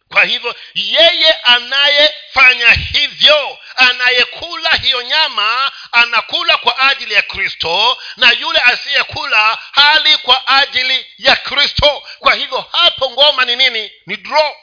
Kwa 0.09 0.23
hivyo 0.23 0.55
yeye 0.73 1.33
anayefanya 1.33 2.71
hivyo 2.71 3.57
anayekula 3.75 4.69
hiyo 4.69 5.01
nyama 5.01 5.71
anakula 5.91 6.57
kwa 6.57 6.79
ajili 6.79 7.13
ya 7.13 7.21
kristo 7.21 7.97
na 8.17 8.31
yule 8.31 8.59
asiyekula 8.59 9.57
hali 9.71 10.17
kwa 10.17 10.47
ajili 10.47 11.05
ya 11.17 11.35
kristo. 11.35 12.03
Kwa 12.19 12.33
hivyo 12.33 12.65
hapo 12.71 13.11
ngoma 13.11 13.45
ni 13.45 13.55
nini? 13.55 13.91
Ni 14.05 14.17
draw 14.17 14.55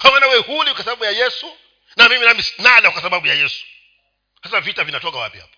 kama 0.00 0.26
we 0.26 0.36
huli 0.38 0.74
kwa 0.74 0.84
sababu 0.84 1.04
ya 1.04 1.10
yesu 1.10 1.56
na 1.96 2.08
mimi 2.08 2.24
nami 2.24 2.44
nala 2.58 2.90
kwa 2.90 3.02
sababu 3.02 3.26
ya 3.26 3.34
yesu. 3.34 3.64
Sasa 4.42 4.60
vita 4.60 4.84
vinatoka 4.84 5.18
wapi 5.18 5.38
hapo? 5.38 5.52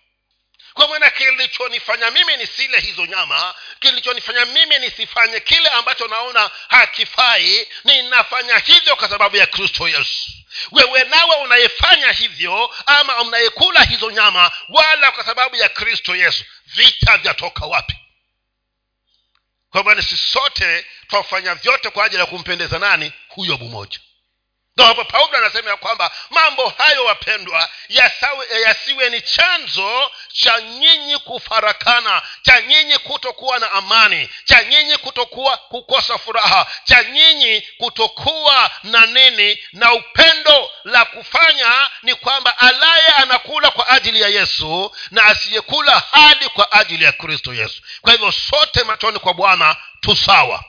Kwa 0.73 0.87
maana 0.87 1.09
kilichonifanya 1.09 2.11
mimi 2.11 2.37
nisile 2.37 2.79
hizo 2.79 3.05
nyama 3.05 3.55
kilichonifanya 3.79 4.45
mimi 4.45 4.79
nisifanye 4.79 5.39
kile 5.39 5.69
ambacho 5.69 6.07
naona 6.07 6.51
hakifai 6.67 7.67
ninafanya 7.83 8.57
hivyo 8.57 8.95
kwa 8.95 9.09
sababu 9.09 9.37
ya 9.37 9.45
kristo 9.47 9.87
yesu. 9.87 10.31
Wewe 10.71 11.03
nawe 11.03 11.35
unayefanya 11.35 12.11
hivyo 12.11 12.75
ama 12.85 13.21
unayekula 13.21 13.83
hizo 13.83 14.11
nyama 14.11 14.51
wala 14.69 15.11
kwa 15.11 15.23
sababu 15.25 15.55
ya 15.55 15.69
kristo 15.69 16.15
yesu 16.15 16.43
vita 16.65 17.17
vyatoka 17.17 17.65
wapi? 17.65 17.95
Kwa 19.69 19.83
maana 19.83 20.01
sisi 20.01 20.17
sote 20.31 20.85
twafanya 21.07 21.55
vyote 21.55 21.89
kwa 21.89 22.05
ajili 22.05 22.19
ya 22.19 22.25
kumpendeza 22.25 22.79
nani? 22.79 23.11
Huyo 23.29 23.57
mmoja 23.57 23.99
ndo 24.77 25.05
paulo 25.05 25.37
anasema 25.37 25.69
ya 25.69 25.77
kwamba 25.77 26.11
mambo 26.29 26.69
hayo 26.69 27.05
wapendwa 27.05 27.69
yasiwe 28.63 29.09
ni 29.09 29.21
chanzo 29.21 30.11
cha 30.33 30.61
nyinyi 30.61 31.17
kufarakana 31.17 32.21
cha 32.41 32.61
nyinyi 32.61 32.97
kutokuwa 32.97 33.59
na 33.59 33.71
amani 33.71 34.29
cha 34.45 34.63
nyinyi 34.63 34.97
kutokuwa 34.97 35.57
kukosa 35.57 36.17
furaha 36.17 36.67
cha 36.83 37.03
nyinyi 37.03 37.61
kutokuwa 37.77 38.71
na 38.83 39.05
nini? 39.05 39.59
Na 39.73 39.93
upendo. 39.93 40.71
La 40.83 41.05
kufanya 41.05 41.89
ni 42.03 42.15
kwamba 42.15 42.57
alaye 42.57 43.07
anakula 43.07 43.71
kwa 43.71 43.89
ajili 43.89 44.21
ya 44.21 44.27
yesu 44.27 44.95
na 45.11 45.25
asiyekula 45.25 46.03
hadi 46.11 46.49
kwa 46.49 46.71
ajili 46.71 47.03
ya 47.03 47.11
kristo 47.11 47.53
yesu. 47.53 47.81
Kwa 48.01 48.11
hivyo 48.11 48.31
sote 48.31 48.83
machoni 48.83 49.19
kwa 49.19 49.33
bwana 49.33 49.75
tusawa 50.01 50.63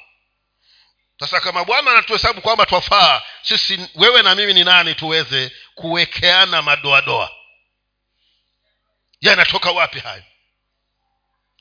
sasa 1.21 1.41
kama 1.41 1.65
bwana 1.65 1.91
anatuhesabu 1.91 2.41
kwamba 2.41 2.67
twafaa 2.67 3.23
sisi 3.43 3.89
wewe 3.95 4.23
na 4.23 4.35
mimi 4.35 4.55
ni 4.55 4.65
nani 4.65 4.95
tuweze 4.95 5.53
kuwekeana 5.75 6.63
madoadoa? 6.63 7.31
Yanatoka 9.21 9.71
wapi 9.71 9.99
hayo? 10.01 10.23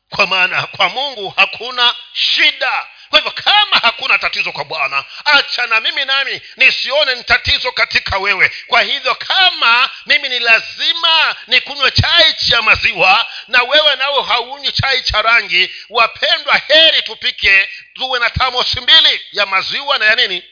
Kwa 0.10 0.28
maana 0.28 0.68
kwa 0.68 0.90
mungu 0.90 1.30
hakuna 1.30 1.96
shida 2.14 2.88
kwa 3.14 3.20
hivyo 3.22 3.44
kama 3.44 3.78
hakuna 3.82 4.18
tatizo 4.20 4.52
kwa 4.52 4.64
bwana 4.66 5.04
acha 5.26 5.68
na 5.68 5.82
mimi 5.82 6.06
nami 6.06 6.42
nisione 6.58 7.16
ni 7.16 7.24
tatizo 7.24 7.72
katika 7.72 8.18
wewe. 8.18 8.52
Kwa 8.68 8.82
hivyo 8.82 9.16
kama 9.16 9.90
mimi 10.06 10.30
ni 10.30 10.40
lazima 10.40 11.36
nikunywe 11.48 11.92
chai 11.92 12.34
cha 12.34 12.62
maziwa 12.62 13.26
na 13.48 13.64
wewe 13.64 13.96
nawe 13.96 14.24
haunywi 14.24 14.72
chai 14.72 15.02
cha 15.02 15.22
rangi 15.22 15.72
wapendwa 15.90 16.58
heri 16.58 17.02
tupike 17.02 17.70
tuwe 17.94 18.20
na 18.20 18.30
tamosi 18.30 18.82
mbili 18.82 19.22
ya 19.32 19.46
maziwa 19.46 19.98
na 19.98 20.06
ya 20.06 20.16
nini? 20.16 20.44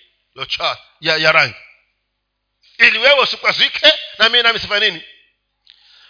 Ya, 0.60 0.78
ya, 1.02 1.18
ya 1.18 1.32
rangi. 1.32 1.56
Ili 2.78 3.00
wewe 3.00 3.20
usikwazike 3.22 3.94
na 4.18 4.30
mii 4.30 4.42
nami 4.42 4.60
sifanye 4.60 4.90
nini 4.90 5.04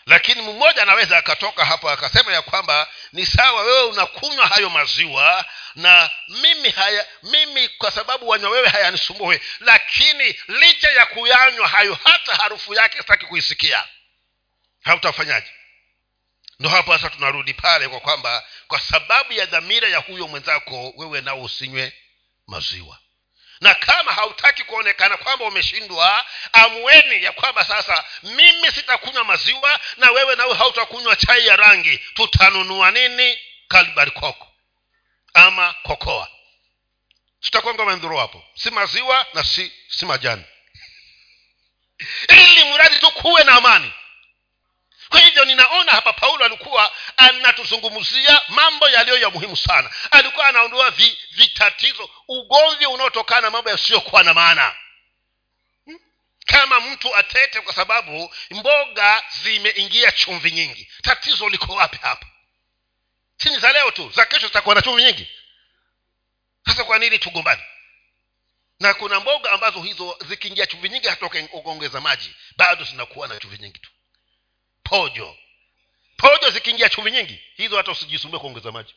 lakini 0.06 0.42
mmoja 0.42 0.82
anaweza 0.82 1.18
akatoka 1.18 1.66
hapo 1.66 1.90
akasema 1.90 2.34
ya 2.34 2.42
kwamba 2.42 2.88
ni 3.12 3.26
sawa 3.26 3.62
wewe 3.64 3.84
unakunywa 3.84 4.48
hayo 4.48 4.70
maziwa 4.70 5.46
na 5.76 6.10
mimi 6.28 6.70
haya 6.70 7.08
mimi 7.24 7.70
kwa 7.70 7.92
sababu 7.92 8.30
wanywa 8.30 8.50
wewe 8.52 8.70
hayanisumbue 8.70 9.42
lakini 9.60 10.40
licha 10.48 10.92
ya 10.92 11.06
kuyanywa 11.06 11.68
hayo 11.68 12.00
hata 12.04 12.36
harufu 12.36 12.74
yake 12.74 12.98
sitaki 12.98 13.26
kuisikia. 13.26 13.88
Hautafanyaje? 14.84 15.52
Ndo 16.60 16.70
hapo 16.70 16.94
sasa 16.98 17.10
tunarudi 17.10 17.54
pale 17.54 17.88
kwa 17.88 18.00
kwamba 18.00 18.48
kwa 18.68 18.80
sababu 18.80 19.34
ya 19.34 19.46
dhamira 19.46 19.88
ya 19.88 19.98
huyo 19.98 20.28
mwenzako 20.28 20.94
wewe 20.98 21.22
nao 21.22 21.42
usinywe 21.44 21.94
maziwa 22.48 23.01
na 23.62 23.74
kama 23.76 24.14
hautaki 24.14 24.64
kuonekana 24.64 25.18
kwamba 25.18 25.46
umeshindwa 25.46 26.26
amweni 26.54 27.24
ya 27.24 27.32
kwamba 27.32 27.66
sasa 27.66 28.04
mimi 28.24 28.72
sitakunywa 28.72 29.24
maziwa 29.24 29.80
na 29.98 30.12
wewe 30.12 30.36
nawe 30.36 30.54
hautakunywa 30.56 31.16
chai 31.16 31.48
ya 31.48 31.56
rangi. 31.56 31.98
Tutanunua 31.98 32.92
nini? 32.92 33.40
Kalbari 33.68 34.12
koko 34.12 34.48
ama 35.34 35.76
kokoa. 35.84 36.28
Tutakwanga 37.42 37.86
mendhuru 37.86 38.18
hapo. 38.18 38.44
Si 38.56 38.70
maziwa 38.72 39.26
na 39.34 39.44
si 39.44 39.72
si 39.90 40.06
majani. 40.06 40.44
Ili 42.48 42.64
mradi 42.64 43.00
tu 43.00 43.12
kuwe 43.12 43.44
na 43.44 43.56
amani 43.56 43.92
kwa 45.12 45.20
hivyo 45.20 45.46
ninaona 45.46 45.92
hapa 45.92 46.14
paulo 46.14 46.46
alikuwa 46.46 46.92
anatuzungumzia 47.18 48.42
mambo 48.48 48.90
yaliyo 48.90 49.18
ya 49.18 49.30
muhimu 49.30 49.58
sana. 49.58 49.90
Alikuwa 50.12 50.48
anaondoa 50.48 50.92
vi, 50.92 51.18
vitatizo 51.32 52.10
ugomvi 52.28 52.86
unaotokana 52.86 53.42
na 53.42 53.50
mambo 53.50 53.70
yasiyokuwa 53.70 54.24
na 54.24 54.34
maana. 54.34 54.76
Hmm? 55.86 56.00
kama 56.46 56.80
mtu 56.80 57.16
atete 57.16 57.62
kwa 57.62 57.74
sababu 57.74 58.36
mboga 58.52 59.24
zimeingia 59.44 60.12
chumvi 60.12 60.52
nyingi 60.52 60.92
tatizo 61.02 61.50
liko 61.50 61.74
wapi 61.74 61.98
hapa 62.02 62.26
sini 63.38 63.60
za 63.60 63.72
leo 63.72 63.92
tu 63.92 64.10
za 64.16 64.26
kesho 64.26 64.48
zitakuwa 64.48 64.76
na 64.76 64.82
chumvi 64.82 65.04
nyingi. 65.04 65.28
Sasa 66.66 66.84
kwa 66.84 67.00
nini 67.00 67.20
tugombani 67.20 67.62
na 68.80 68.94
kuna 68.94 69.20
mboga 69.20 69.52
ambazo 69.52 69.82
hizo 69.82 70.18
zikiingia 70.28 70.66
chumvi 70.68 70.90
nyingi 70.90 71.08
hata 71.08 71.26
ukaongeza 71.54 72.02
maji 72.02 72.36
bado 72.58 72.84
zinakuwa 72.84 73.28
na 73.28 73.40
chumvi 73.40 73.58
nyingi 73.58 73.80
tu 73.80 73.92
pojo. 74.92 75.38
Pojo 76.18 76.50
zikiingia 76.50 76.90
chumvi 76.90 77.12
nyingi 77.12 77.40
hizo 77.58 77.78
hata 77.78 77.92
usijisumbue 77.92 78.40
kuongeza 78.40 78.72
maji. 78.72 78.96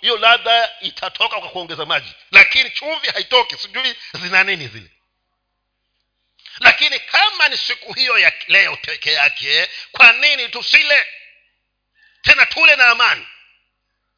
Hiyo 0.00 0.16
ladha 0.16 0.70
itatoka 0.80 1.40
kwa 1.40 1.48
kuongeza 1.48 1.86
maji. 1.86 2.12
Lakini 2.30 2.70
chumvi 2.70 3.08
haitoki 3.08 3.56
sijui 3.56 3.96
zina 4.14 4.44
nini 4.44 4.68
zile. 4.68 4.90
Lakini 6.60 7.00
kama 7.00 7.48
ni 7.48 7.56
siku 7.56 7.92
hiyo 7.92 8.18
ya 8.18 8.32
leo 8.48 8.76
peke 8.76 9.12
yake 9.12 9.68
kwa 9.92 10.12
nini 10.12 10.48
tusile? 10.48 11.06
Tena 12.22 12.46
tule 12.46 12.76
na 12.76 12.86
amani. 12.88 13.26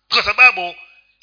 Kwa 0.09 0.23
sababu 0.23 0.77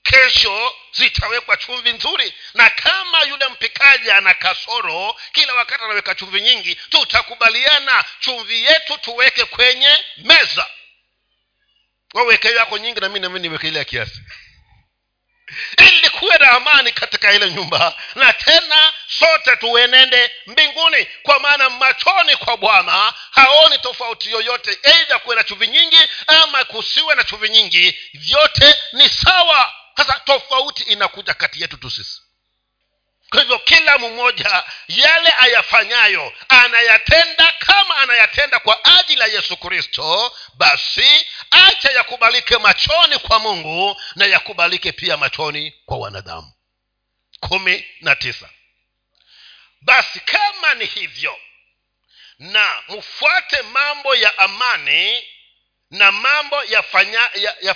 kesho 0.09 0.75
zitawekwa 0.91 1.57
chumvi 1.57 1.93
nzuri 1.93 2.33
na 2.53 2.69
kama 2.69 3.23
yule 3.23 3.47
mpikaji 3.47 4.11
ana 4.11 4.33
kasoro 4.33 5.15
kila 5.33 5.53
wakati 5.53 5.83
anaweka 5.83 6.15
chumvi 6.15 6.41
nyingi 6.41 6.75
tutakubaliana 6.75 8.05
chumvi 8.19 8.63
yetu 8.63 8.97
tuweke 8.97 9.45
kwenye 9.45 9.97
meza. 10.17 10.67
Waweke 12.13 12.51
yako 12.51 12.77
nyingi 12.77 12.99
na 12.99 13.09
mi 13.09 13.19
nami 13.19 13.39
niweke 13.39 13.67
ile 13.67 13.79
ya 13.79 13.85
kiasi. 13.85 14.19
Ili 15.89 16.09
kuwe 16.09 16.37
na 16.37 16.51
amani 16.51 16.91
katika 16.91 17.33
ile 17.33 17.51
nyumba. 17.51 17.95
Na 18.15 18.33
tena 18.33 18.93
sote 19.07 19.55
tuenende 19.55 20.31
mbinguni 20.47 21.07
kwa 21.23 21.39
maana 21.39 21.69
machoni 21.69 22.35
kwa 22.35 22.57
bwana 22.57 23.13
haoni 23.31 23.77
tofauti 23.79 24.31
yoyote 24.31 24.77
eidha 24.83 25.19
kuwe 25.19 25.35
na 25.35 25.43
chumvi 25.43 25.67
nyingi 25.67 25.99
ama 26.27 26.63
kusiwe 26.63 27.15
na 27.15 27.23
chumvi 27.23 27.49
nyingi. 27.49 27.99
Vyote 28.13 28.75
ni 28.93 29.09
sawa 29.09 29.73
sasa 29.99 30.19
tofauti 30.19 30.83
inakuja 30.83 31.33
kati 31.33 31.61
yetu 31.61 31.77
tu 31.77 31.89
sisi. 31.91 32.21
Kwa 33.29 33.41
hivyo 33.41 33.59
kila 33.59 33.97
mmoja 33.97 34.63
yale 34.87 35.33
ayafanyayo 35.39 36.33
anayatenda 36.49 37.53
kama 37.59 37.97
anayatenda 37.97 38.59
kwa 38.59 38.85
ajili 38.85 39.21
ya 39.21 39.27
yesu 39.27 39.57
kristo 39.57 40.35
basi 40.53 41.27
acha 41.51 41.91
yakubalike 41.91 42.57
machoni 42.57 43.19
kwa 43.19 43.39
mungu 43.39 44.01
na 44.15 44.25
yakubalike 44.25 44.91
pia 44.91 45.17
machoni 45.17 45.71
kwa 45.85 45.97
wanadamu. 45.97 46.51
Kumi 47.39 47.85
na 48.01 48.15
tisa. 48.15 48.49
Basi 49.81 50.19
kama 50.19 50.73
ni 50.73 50.85
hivyo 50.85 51.39
na 52.39 52.83
mfuate 52.89 53.61
mambo 53.61 54.15
ya 54.15 54.37
amani 54.37 55.23
na 55.91 56.11
mambo 56.11 56.63
yafananayo 56.63 57.29
ya, 57.35 57.55
ya 57.61 57.75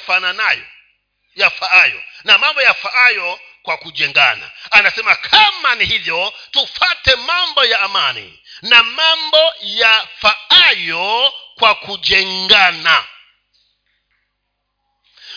yafaayo. 1.35 2.03
Na 2.23 2.37
mambo 2.37 2.61
yafaayo 2.61 3.39
kwa 3.63 3.77
kujengana. 3.77 4.51
Anasema 4.71 5.15
kama 5.15 5.75
ni 5.75 5.85
hivyo 5.85 6.33
tufate 6.51 7.15
mambo 7.15 7.65
ya 7.65 7.79
amani 7.81 8.39
na 8.61 8.83
mambo 8.83 9.53
yafaayo 9.61 11.33
kwa 11.55 11.75
kujengana 11.75 13.03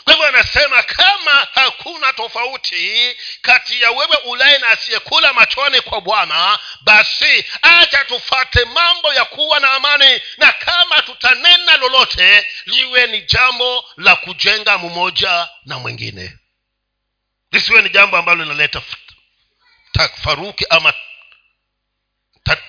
kwa 0.07 0.15
hivyo 0.15 0.29
anasema 0.29 0.83
kama 0.83 1.49
hakuna 1.55 2.13
tofauti 2.13 3.17
kati 3.43 3.83
ya 3.83 3.91
wewe 3.91 4.17
ulaye 4.25 4.59
na 4.59 4.69
asiyekula 4.71 5.33
machoni 5.33 5.81
kwa 5.81 6.01
bwana 6.01 6.59
basi 6.81 7.45
acha 7.63 8.05
tufate 8.05 8.65
mambo 8.65 9.15
ya 9.15 9.25
kuwa 9.25 9.61
na 9.61 9.71
amani 9.73 10.21
na 10.39 10.53
kama 10.53 11.03
tutanena 11.03 11.77
lolote 11.77 12.47
liwe 12.67 13.07
ni 13.07 13.23
jambo 13.23 13.85
la 13.97 14.17
kujenga 14.17 14.79
mmoja 14.79 15.49
na 15.65 15.79
mwingine. 15.79 16.39
Lisiwe 17.53 17.83
ni 17.83 17.89
jambo 17.89 18.17
ambalo 18.17 18.43
linaleta 18.45 18.83
tafaruki 19.93 20.67
ama 20.71 20.95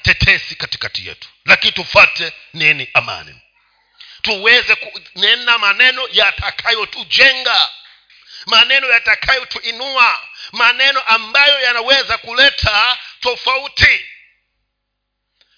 tetesi 0.02 0.56
katikati 0.56 1.08
yetu. 1.08 1.30
Lakini 1.46 1.72
tufate 1.74 2.34
nini? 2.54 2.90
Amani 2.94 3.36
tuweze 4.28 4.76
kunena 4.76 5.58
maneno 5.58 6.08
yatakayotujenga 6.12 7.72
maneno 8.46 8.88
yatakayotuinua 8.88 10.28
maneno 10.52 11.02
ambayo 11.02 11.60
yanaweza 11.60 12.18
kuleta 12.18 12.98
tofauti. 13.20 14.06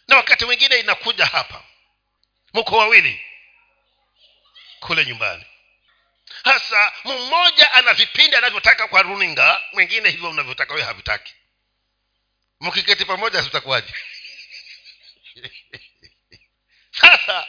Na 0.07 0.15
wakati 0.15 0.45
mwingine 0.45 0.79
inakuja 0.79 1.25
hapa 1.25 1.63
mko 2.53 2.77
wawili 2.77 3.21
kule 4.79 5.05
nyumbani. 5.05 5.45
Hasa 6.43 6.93
mmoja 7.03 7.73
ana 7.73 7.93
vipindi 7.93 8.35
anavyotaka 8.35 8.87
kwa 8.87 9.01
runinga 9.01 9.63
mwingine 9.73 10.09
hivyo 10.09 10.29
unavyotaka 10.29 10.73
wewe 10.73 10.85
havitaki. 10.85 11.33
Mkiketi 12.59 13.05
pamoja 13.05 13.43
sitakuwaje 13.43 13.93
sasa 17.01 17.47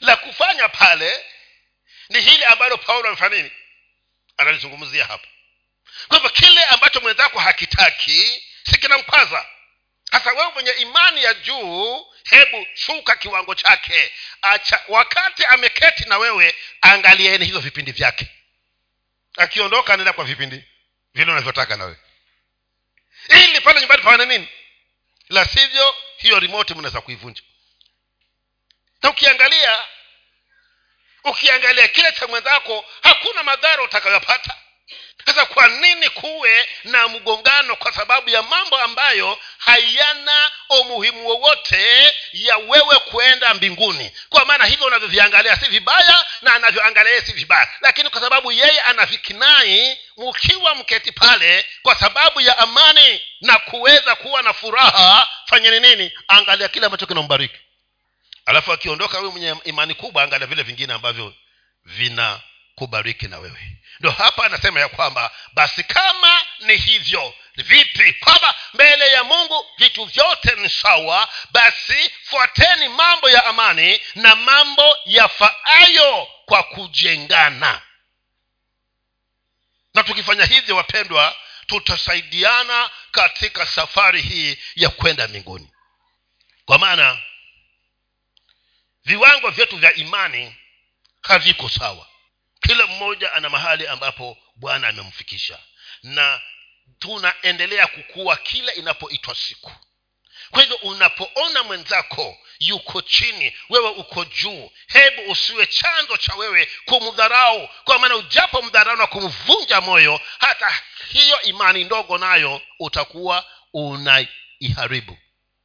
la 0.00 0.16
kufanya 0.16 0.68
pale 0.68 1.24
ni 2.08 2.20
hili 2.20 2.44
ambalo 2.44 2.76
paulo 2.78 3.08
amefanya 3.08 3.36
nini? 3.36 3.50
Analizungumzia 4.36 5.06
hapa. 5.06 5.26
Kwa 6.08 6.16
hivyo 6.16 6.30
kile 6.30 6.64
ambacho 6.64 7.00
mwenzako 7.00 7.38
hakitaki 7.38 8.42
si 8.70 8.78
kinamkwaza 8.78 9.46
hasa 10.10 10.32
wewe 10.32 10.52
mwenye 10.52 10.70
imani 10.70 11.22
ya 11.24 11.34
juu 11.34 12.06
hebu 12.24 12.66
shuka 12.74 13.16
kiwango 13.16 13.54
chake. 13.54 14.12
Acha 14.42 14.80
wakati 14.88 15.44
ameketi 15.44 16.04
na 16.08 16.18
wewe 16.18 16.54
angalieni 16.80 17.44
hivyo 17.44 17.60
vipindi 17.60 17.92
vyake. 17.92 18.26
Akiondoka 19.36 19.94
anaenda 19.94 20.12
kwa 20.12 20.24
vipindi 20.24 20.64
vile 21.14 21.32
unavyotaka 21.32 21.76
nawe 21.76 21.96
ili 23.28 23.60
pale 23.60 23.80
nyumbani 23.80 24.02
pawane 24.02 24.26
nini? 24.26 24.48
La 25.28 25.44
sivyo 25.44 25.94
hiyo 26.16 26.38
rimoti 26.40 26.74
mnaweza 26.74 27.00
kuivunja 27.00 27.42
na 29.02 29.10
ukiangalia 29.10 29.78
ukiangalia 31.24 31.88
kile 31.88 32.12
cha 32.12 32.26
mwenzako 32.26 32.84
hakuna 33.02 33.42
madhara 33.42 33.82
utakayopata. 33.82 34.54
Sasa 35.26 35.46
kwa 35.46 35.68
nini 35.68 36.08
kuwe 36.10 36.68
na 36.84 37.08
mgongano 37.08 37.76
kwa 37.76 37.92
sababu 37.92 38.30
ya 38.30 38.42
mambo 38.42 38.78
ambayo 38.78 39.38
hayana 39.58 40.50
umuhimu 40.68 41.28
wowote 41.28 42.14
ya 42.32 42.56
wewe 42.56 42.98
kuenda 42.98 43.54
mbinguni? 43.54 44.12
Kwa 44.28 44.44
maana 44.44 44.64
hivyo 44.66 44.86
unavyoviangalia 44.86 45.56
si 45.56 45.68
vibaya 45.68 46.26
na 46.42 46.54
anavyoangalia 46.54 47.22
si 47.22 47.32
vibaya. 47.32 47.68
Lakini 47.80 48.10
kwa 48.10 48.20
sababu 48.20 48.52
yeye 48.52 48.80
anavikinai 48.80 49.98
mkiwa 50.16 50.74
mketi 50.74 51.12
pale 51.12 51.66
kwa 51.82 51.94
sababu 51.94 52.40
ya 52.40 52.58
amani 52.58 53.22
na 53.40 53.58
kuweza 53.58 54.14
kuwa 54.14 54.42
na 54.42 54.52
furaha 54.52 55.28
fanyeni 55.46 55.80
nini? 55.80 56.12
Angalia 56.28 56.68
kile 56.68 56.86
ambacho 56.86 57.06
kinambariki 57.06 57.56
alafu 58.50 58.72
akiondoka 58.72 59.18
wewe 59.18 59.30
mwenye 59.30 59.56
imani 59.64 59.94
kubwa 59.94 60.22
angalia 60.22 60.46
vile 60.46 60.62
vingine 60.62 60.92
ambavyo 60.92 61.34
vinakubariki 61.84 63.28
na 63.28 63.38
wewe. 63.38 63.76
Ndo 64.00 64.10
hapa 64.10 64.44
anasema 64.46 64.80
ya 64.80 64.88
kwamba 64.88 65.30
basi 65.52 65.84
kama 65.84 66.42
ni 66.60 66.76
hivyo 66.76 67.34
vipi? 67.56 68.12
Kwamba 68.12 68.54
mbele 68.74 69.12
ya 69.12 69.24
mungu 69.24 69.66
vitu 69.78 70.04
vyote 70.04 70.54
ni 70.56 70.68
sawa 70.68 71.28
basi 71.50 72.10
fuateni 72.24 72.88
mambo 72.88 73.30
ya 73.30 73.44
amani 73.46 74.00
na 74.14 74.34
mambo 74.36 74.96
yafaayo 75.04 76.28
kwa 76.46 76.62
kujengana. 76.62 77.82
Na 79.94 80.02
tukifanya 80.02 80.44
hivyo 80.44 80.76
wapendwa 80.76 81.36
tutasaidiana 81.66 82.90
katika 83.10 83.66
safari 83.66 84.22
hii 84.22 84.58
ya 84.74 84.88
kwenda 84.88 85.28
mbinguni. 85.28 85.68
Kwa 86.64 86.78
maana 86.78 87.18
viwango 89.10 89.50
vyetu 89.50 89.76
vya 89.76 89.94
imani 89.94 90.54
haviko 91.22 91.68
sawa. 91.68 92.06
Kila 92.60 92.86
mmoja 92.86 93.32
ana 93.32 93.50
mahali 93.50 93.86
ambapo 93.86 94.38
bwana 94.56 94.88
amemfikisha. 94.88 95.58
Na 96.02 96.40
tunaendelea 96.98 97.86
kukua 97.86 98.36
kila 98.36 98.74
inapoitwa 98.74 99.34
siku. 99.34 99.72
Kwa 100.50 100.62
hivyo 100.62 100.76
unapoona 100.76 101.62
mwenzako 101.62 102.38
yuko 102.58 103.02
chini 103.02 103.56
wewe 103.68 103.88
uko 103.90 104.24
juu 104.24 104.70
hebu 104.86 105.30
usiwe 105.30 105.66
chanzo 105.66 106.16
cha 106.16 106.34
wewe 106.34 106.68
kumdharau. 106.84 107.68
Kwa 107.84 107.98
maana 107.98 108.16
ujapo 108.16 108.62
mdharau 108.62 108.96
na 108.96 109.06
kumvunja 109.06 109.80
moyo 109.80 110.20
hata 110.38 110.82
hiyo 111.12 111.42
imani 111.42 111.84
ndogo 111.84 112.18
nayo 112.18 112.62
utakuwa 112.78 113.44
unaiharibu. 113.72 115.18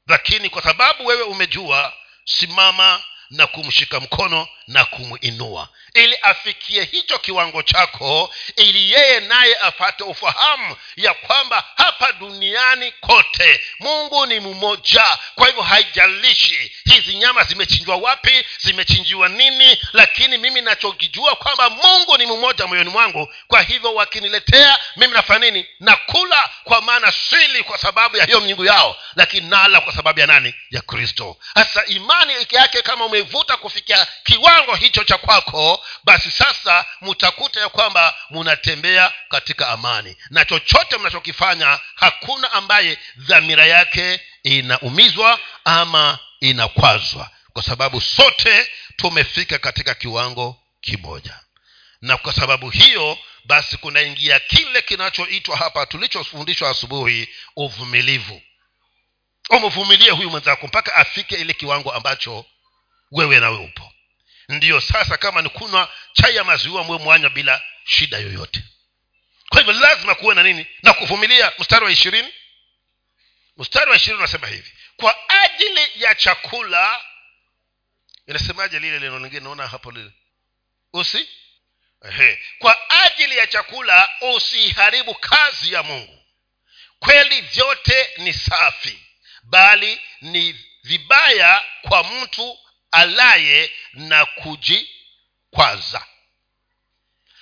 Lakini 0.08 0.49
kwa 0.49 0.62
sababu 0.63 1.05
wewe 1.05 1.21
umejua 1.23 1.93
simama 2.25 3.03
na 3.29 3.47
kumshika 3.47 3.99
mkono 3.99 4.47
na 4.67 4.86
kumwinua 4.86 5.69
ili 5.93 6.17
afikie 6.21 6.84
hicho 6.84 7.19
kiwango 7.19 7.63
chako 7.63 8.34
ili 8.56 8.91
yeye 8.91 9.19
naye 9.19 9.58
apate 9.62 10.04
ufahamu 10.04 10.75
ya 10.95 11.13
kwamba 11.13 11.63
hapa 11.75 12.12
duniani 12.12 12.91
kote 12.91 13.62
mungu 13.80 14.25
ni 14.25 14.39
mmoja. 14.39 15.17
Kwa 15.36 15.47
hivyo 15.47 15.62
haijalishi 15.63 16.71
hizi 16.86 17.15
nyama 17.15 17.43
zimechinjwa 17.43 17.95
wapi 17.95 18.45
zimechinjiwa 18.60 19.30
nini 19.30 19.80
lakini 19.93 20.38
mimi 20.38 20.62
nachokijua 20.62 21.36
kwamba 21.36 21.69
mungu 21.69 22.17
ni 22.17 22.25
mmoja 22.25 22.67
moyoni 22.67 22.89
mwangu. 22.89 23.34
Kwa 23.47 23.62
hivyo 23.62 23.93
wakiniletea 23.95 24.80
mimi 24.95 25.13
nafanya 25.13 25.39
nini? 25.51 25.65
Nakula 25.80 26.49
kwa 26.63 26.82
maana 26.82 27.12
sili 27.12 27.63
kwa 27.63 27.78
sababu 27.78 28.17
ya 28.17 28.25
hiyo 28.25 28.41
mnyingu 28.41 28.65
yao 28.65 28.97
lakini 29.15 29.49
nala 29.49 29.82
kwa 29.82 29.93
sababu 29.93 30.19
ya 30.19 30.28
nani? 30.28 30.56
Ya 30.71 30.82
kristo. 30.82 31.38
Hasa 31.56 31.86
imani 31.86 32.34
yake 32.51 32.82
kama 32.82 33.06
umevuta 33.06 33.58
kufikia 33.58 34.08
kiwango 34.23 34.54
kiwango 34.55 34.75
hicho 34.75 35.03
cha 35.03 35.17
kwako 35.17 35.85
basi 36.03 36.31
sasa 36.31 36.85
mtakuta 37.01 37.59
ya 37.59 37.69
kwamba 37.69 38.15
munatembea 38.29 39.13
katika 39.29 39.69
amani. 39.69 40.17
Na 40.29 40.45
chochote 40.45 40.97
mnachokifanya 40.97 41.79
hakuna 41.95 42.51
ambaye 42.51 42.97
dhamira 43.17 43.65
yake 43.65 44.21
inaumizwa 44.43 45.39
ama 45.65 46.19
inakwazwa 46.39 47.29
kwa 47.53 47.63
sababu 47.63 48.01
sote 48.01 48.67
tumefika 48.95 49.57
katika 49.59 49.93
kiwango 49.95 50.61
kimoja. 50.81 51.39
Na 52.01 52.17
kwa 52.17 52.33
sababu 52.33 52.69
hiyo 52.69 53.17
basi 53.45 53.77
kunaingia 53.77 54.39
kile 54.39 54.81
kinachoitwa 54.81 55.57
hapa 55.57 55.85
tulichofundishwa 55.85 56.69
asubuhi 56.69 57.29
uvumilivu. 57.55 58.41
Umvumilie 59.49 60.09
huyu 60.11 60.29
mwenzako 60.29 60.67
mpaka 60.67 60.95
afike 60.95 61.35
ile 61.35 61.53
kiwango 61.53 61.91
ambacho 61.91 62.45
wewe 63.11 63.39
nawe 63.39 63.57
upo 63.57 63.91
ndiyo 64.49 64.81
sasa 64.81 65.17
kama 65.17 65.41
ni 65.41 65.49
kunywa 65.49 65.93
chai 66.13 66.36
ya 66.36 66.43
maziwa 66.43 66.84
mwe 66.84 66.97
mwanywa 66.97 67.29
bila 67.29 67.62
shida 67.86 68.17
yoyote. 68.17 68.63
Kwa 69.49 69.60
hivyo 69.60 69.73
lazima 69.73 70.15
kuwe 70.15 70.36
na 70.36 70.43
nini? 70.43 70.67
Na 70.84 70.93
kuvumilia. 70.93 71.51
Mstari 71.60 71.86
wa 71.86 71.91
ishirini. 71.91 72.34
Mstari 73.58 73.89
wa 73.91 73.97
ishirini 73.97 74.17
unasema 74.17 74.47
hivi. 74.47 74.71
Kwa 74.97 75.29
ajili 75.29 75.89
ya 75.95 76.15
chakula 76.15 77.01
inasemaje 78.27 78.79
lile 78.79 78.99
lino 78.99 79.19
lingine? 79.19 79.41
Naona 79.41 79.67
hapo 79.67 79.91
lile. 79.91 80.12
Usi? 80.93 81.29
Ehe. 82.10 82.39
kwa 82.60 82.89
ajili 82.89 83.38
ya 83.38 83.47
chakula 83.47 84.10
usiharibu 84.36 85.15
kazi 85.15 85.73
ya 85.73 85.84
mungu. 85.84 86.23
Kweli 86.99 87.41
vyote 87.41 88.10
ni 88.17 88.34
safi 88.34 88.99
bali 89.43 90.01
ni 90.21 90.65
vibaya 90.84 91.63
kwa 91.81 92.03
mtu 92.03 92.60
alaye 92.91 93.71
na 93.93 94.25
kujikwaza. 94.25 96.05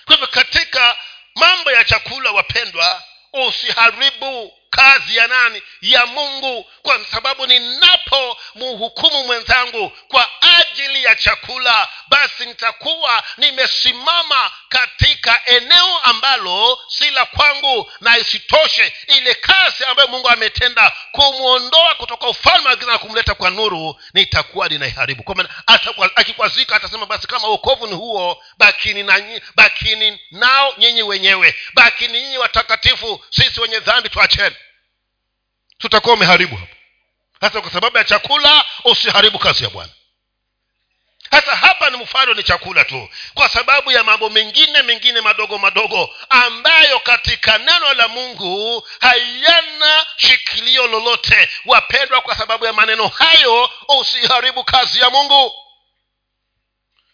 Kwa 0.05 0.15
hivyo 0.15 0.27
katika 0.27 0.97
mambo 1.35 1.71
ya 1.71 1.83
chakula 1.83 2.31
wapendwa 2.31 3.03
usiharibu 3.33 4.53
kazi 4.75 5.15
ya 5.15 5.27
nani? 5.27 5.61
Ya 5.81 6.05
mungu. 6.05 6.69
Kwa 6.81 7.05
sababu 7.11 7.47
ninapo 7.47 8.37
mhukumu 8.55 9.23
mwenzangu 9.23 9.89
kwa 10.07 10.29
ajili 10.59 11.03
ya 11.03 11.15
chakula 11.15 11.87
basi 12.07 12.45
nitakuwa 12.45 13.23
nimesimama 13.37 14.51
katika 14.69 15.41
eneo 15.45 15.99
ambalo 15.99 16.79
si 16.87 17.09
la 17.11 17.25
kwangu 17.25 17.91
na 18.01 18.17
isitoshe 18.17 18.93
ile 19.07 19.35
kazi 19.35 19.85
ambayo 19.85 20.07
mungu 20.07 20.29
ametenda 20.29 20.91
kumwondoa 21.11 21.95
kutoka 21.95 22.27
ufalme 22.27 22.69
wa 22.69 22.75
giza 22.75 22.91
na 22.91 22.97
kumleta 22.97 23.33
kwa 23.35 23.49
nuru 23.49 23.99
nitakuwa 24.13 24.69
ninaiharibu. 24.69 25.23
Kwa 25.23 25.35
maana 25.35 25.49
akikwazika 26.15 26.75
atasema 26.75 27.05
basi 27.05 27.27
kama 27.27 27.47
uokovu 27.47 27.87
ni 27.87 27.93
huo 27.95 28.43
bakini 28.57 29.03
na 29.03 29.21
bakini 29.55 30.19
nao 30.31 30.73
nyinyi 30.77 31.03
wenyewe 31.03 31.55
bakini 31.73 32.21
nyinyi 32.21 32.37
watakatifu 32.37 33.25
sisi 33.29 33.61
wenye 33.61 33.79
dhambi 33.79 34.09
tuacheni 34.09 34.55
tutakuwa 35.83 36.15
umeharibu 36.15 36.55
hapo. 36.55 36.75
Hasa 37.41 37.61
kwa 37.61 37.71
sababu 37.71 37.97
ya 37.97 38.03
chakula 38.03 38.65
usiharibu 38.83 39.39
kazi 39.39 39.63
ya 39.63 39.69
bwana. 39.69 39.91
Hasa 41.31 41.55
hapa 41.55 41.89
ni 41.89 41.97
mfano 41.97 42.33
ni 42.33 42.43
chakula 42.43 42.85
tu. 42.85 43.09
Kwa 43.33 43.49
sababu 43.49 43.91
ya 43.91 44.03
mambo 44.03 44.29
mengine 44.29 44.81
mengine 44.81 45.21
madogo 45.21 45.57
madogo 45.57 46.09
ambayo 46.29 46.99
katika 46.99 47.57
neno 47.57 47.93
la 47.93 48.07
mungu 48.07 48.87
hayana 48.99 50.05
shikilio 50.17 50.87
lolote. 50.87 51.49
Wapendwa 51.65 52.21
kwa 52.21 52.35
sababu 52.35 52.65
ya 52.65 52.73
maneno 52.73 53.07
hayo 53.07 53.69
usiharibu 53.99 54.63
kazi 54.63 54.99
ya 54.99 55.09
mungu 55.09 55.62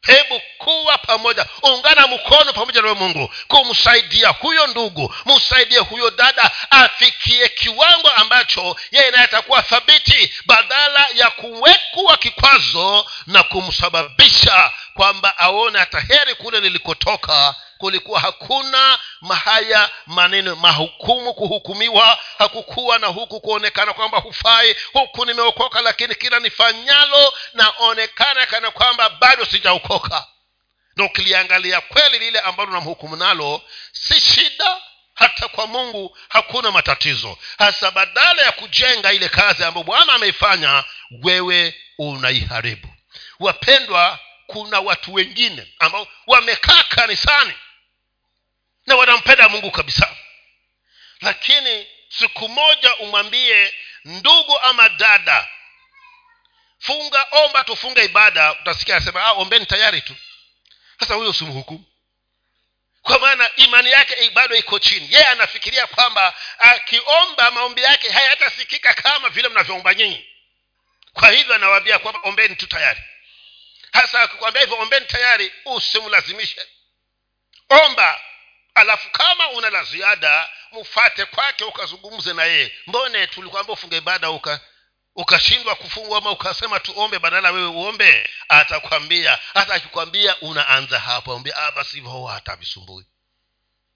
hebu 0.02 0.42
kuwa 0.58 0.98
pamoja 0.98 1.46
ungana 1.64 2.08
mkono 2.08 2.54
pamoja 2.54 2.82
na 2.82 2.94
mungu 2.96 3.34
kumsaidia 3.48 4.30
huyo 4.30 4.68
ndugu 4.68 5.16
msaidie 5.26 5.78
huyo 5.80 6.10
dada 6.12 6.52
afikie 6.70 7.50
kiwango 7.50 8.10
ambacho 8.10 8.76
yeye 8.92 9.12
naye 9.12 9.24
atakuwa 9.24 9.62
thabiti 9.62 10.34
badala 10.46 11.08
ya 11.16 11.30
kuwekwa 11.30 12.18
kikwazo 12.18 13.06
na 13.28 13.44
kumsababisha 13.44 14.72
kwamba 14.94 15.38
aone 15.38 15.80
hata 15.80 16.00
heri 16.00 16.36
kule 16.36 16.60
nilikotoka 16.62 17.56
kulikuwa 17.80 18.20
hakuna 18.20 19.00
mahaya 19.22 19.90
maneno 20.06 20.56
mahukumu 20.56 21.34
kuhukumiwa. 21.34 22.18
Hakukuwa 22.38 23.00
na 23.00 23.08
huku 23.08 23.42
kuonekana 23.42 23.94
kwamba 23.94 24.18
hufai. 24.18 24.76
Huku 24.94 25.26
nimeokoka 25.26 25.82
lakini 25.82 26.16
kila 26.16 26.40
nifanyalo 26.40 27.34
naonekana 27.54 28.46
kana 28.46 28.72
kwamba 28.72 29.10
bado 29.10 29.46
sijaokoka. 29.46 30.28
Na 30.96 31.06
ukiliangalia 31.06 31.82
kweli 31.82 32.20
lile 32.20 32.40
ambalo 32.40 32.72
namhukumu 32.72 33.16
nalo 33.16 33.62
si 33.92 34.22
shida. 34.22 34.78
Hata 35.16 35.48
kwa 35.48 35.68
mungu 35.68 36.18
hakuna 36.30 36.72
matatizo. 36.72 37.38
Hasa 37.58 37.92
badala 37.92 38.42
ya 38.42 38.52
kujenga 38.52 39.14
ile 39.14 39.30
kazi 39.30 39.64
ambayo 39.64 39.84
bwana 39.84 40.14
ameifanya 40.14 40.84
wewe 41.24 41.76
unaiharibu. 41.98 42.88
Wapendwa 43.40 44.20
kuna 44.48 44.80
watu 44.80 45.14
wengine 45.14 45.68
ambao 45.80 46.08
wamekaa 46.28 46.84
kanisani 46.84 47.54
na 48.90 48.96
wanampenda 48.96 49.50
mungu 49.50 49.72
kabisa. 49.72 50.16
Lakini 51.22 51.88
siku 52.10 52.50
moja 52.50 52.96
umwambie 52.96 53.74
ndugu 54.06 54.60
ama 54.60 54.90
dada 54.90 55.48
funga 56.80 57.28
omba 57.32 57.64
tufunge 57.64 58.06
ibada. 58.06 58.52
Utasikia 58.54 58.96
anasema 58.96 59.24
ah, 59.26 59.32
ombeni 59.32 59.66
tayari 59.66 60.02
tu. 60.02 60.16
Sasa 61.00 61.14
huyo 61.14 61.30
usimhukumu. 61.30 61.86
Kwa 63.02 63.20
maana 63.20 63.56
imani 63.56 63.92
yake 63.92 64.30
bado 64.30 64.56
iko 64.56 64.80
chini. 64.80 65.14
Yeye 65.14 65.26
anafikiria 65.26 65.88
kwamba 65.88 66.34
akiomba 66.58 67.52
maombi 67.52 67.82
yake 67.82 68.10
hayatasikika 68.12 68.94
kama 68.94 69.30
vile 69.30 69.50
mnavyoomba 69.50 69.94
nyinyi. 69.94 70.30
Kwa 71.14 71.32
hivyo 71.32 71.56
anawaambia 71.56 72.00
kwamba 72.00 72.20
ombeni 72.24 72.56
tu 72.56 72.68
tayari. 72.68 73.02
Hasa 73.92 74.22
akikwambia 74.22 74.62
hivyo 74.62 74.78
ombeni 74.80 75.06
tayari 75.06 75.54
usimlazimishe. 75.66 76.62
Omba 77.70 78.22
alafu 78.80 79.10
kama 79.12 79.50
una 79.50 79.70
la 79.70 79.84
ziada 79.84 80.50
mfate 80.82 81.26
kwake 81.26 81.64
ukazungumze 81.64 82.34
na 82.34 82.44
yeye. 82.46 82.74
Mbone 82.88 83.28
tulikwambia 83.28 83.74
ufunge 83.74 83.98
ibada 83.98 84.30
uka 84.32 84.60
ukashindwa 85.16 85.76
kufungwa 85.76 86.18
ama 86.18 86.32
ukasema 86.32 86.80
tuombe 86.80 87.20
badala 87.20 87.52
wewe 87.52 87.68
uombe? 87.68 88.30
Atakwambia 88.50 89.40
hata 89.54 89.74
akikwambia 89.74 90.38
unaanza 90.42 91.00
hapo 91.00 91.34
ambia 91.34 91.58
ah, 91.58 91.72
basi 91.72 91.96
hivyo 91.96 92.26
hata 92.26 92.56
visumbui 92.56 93.06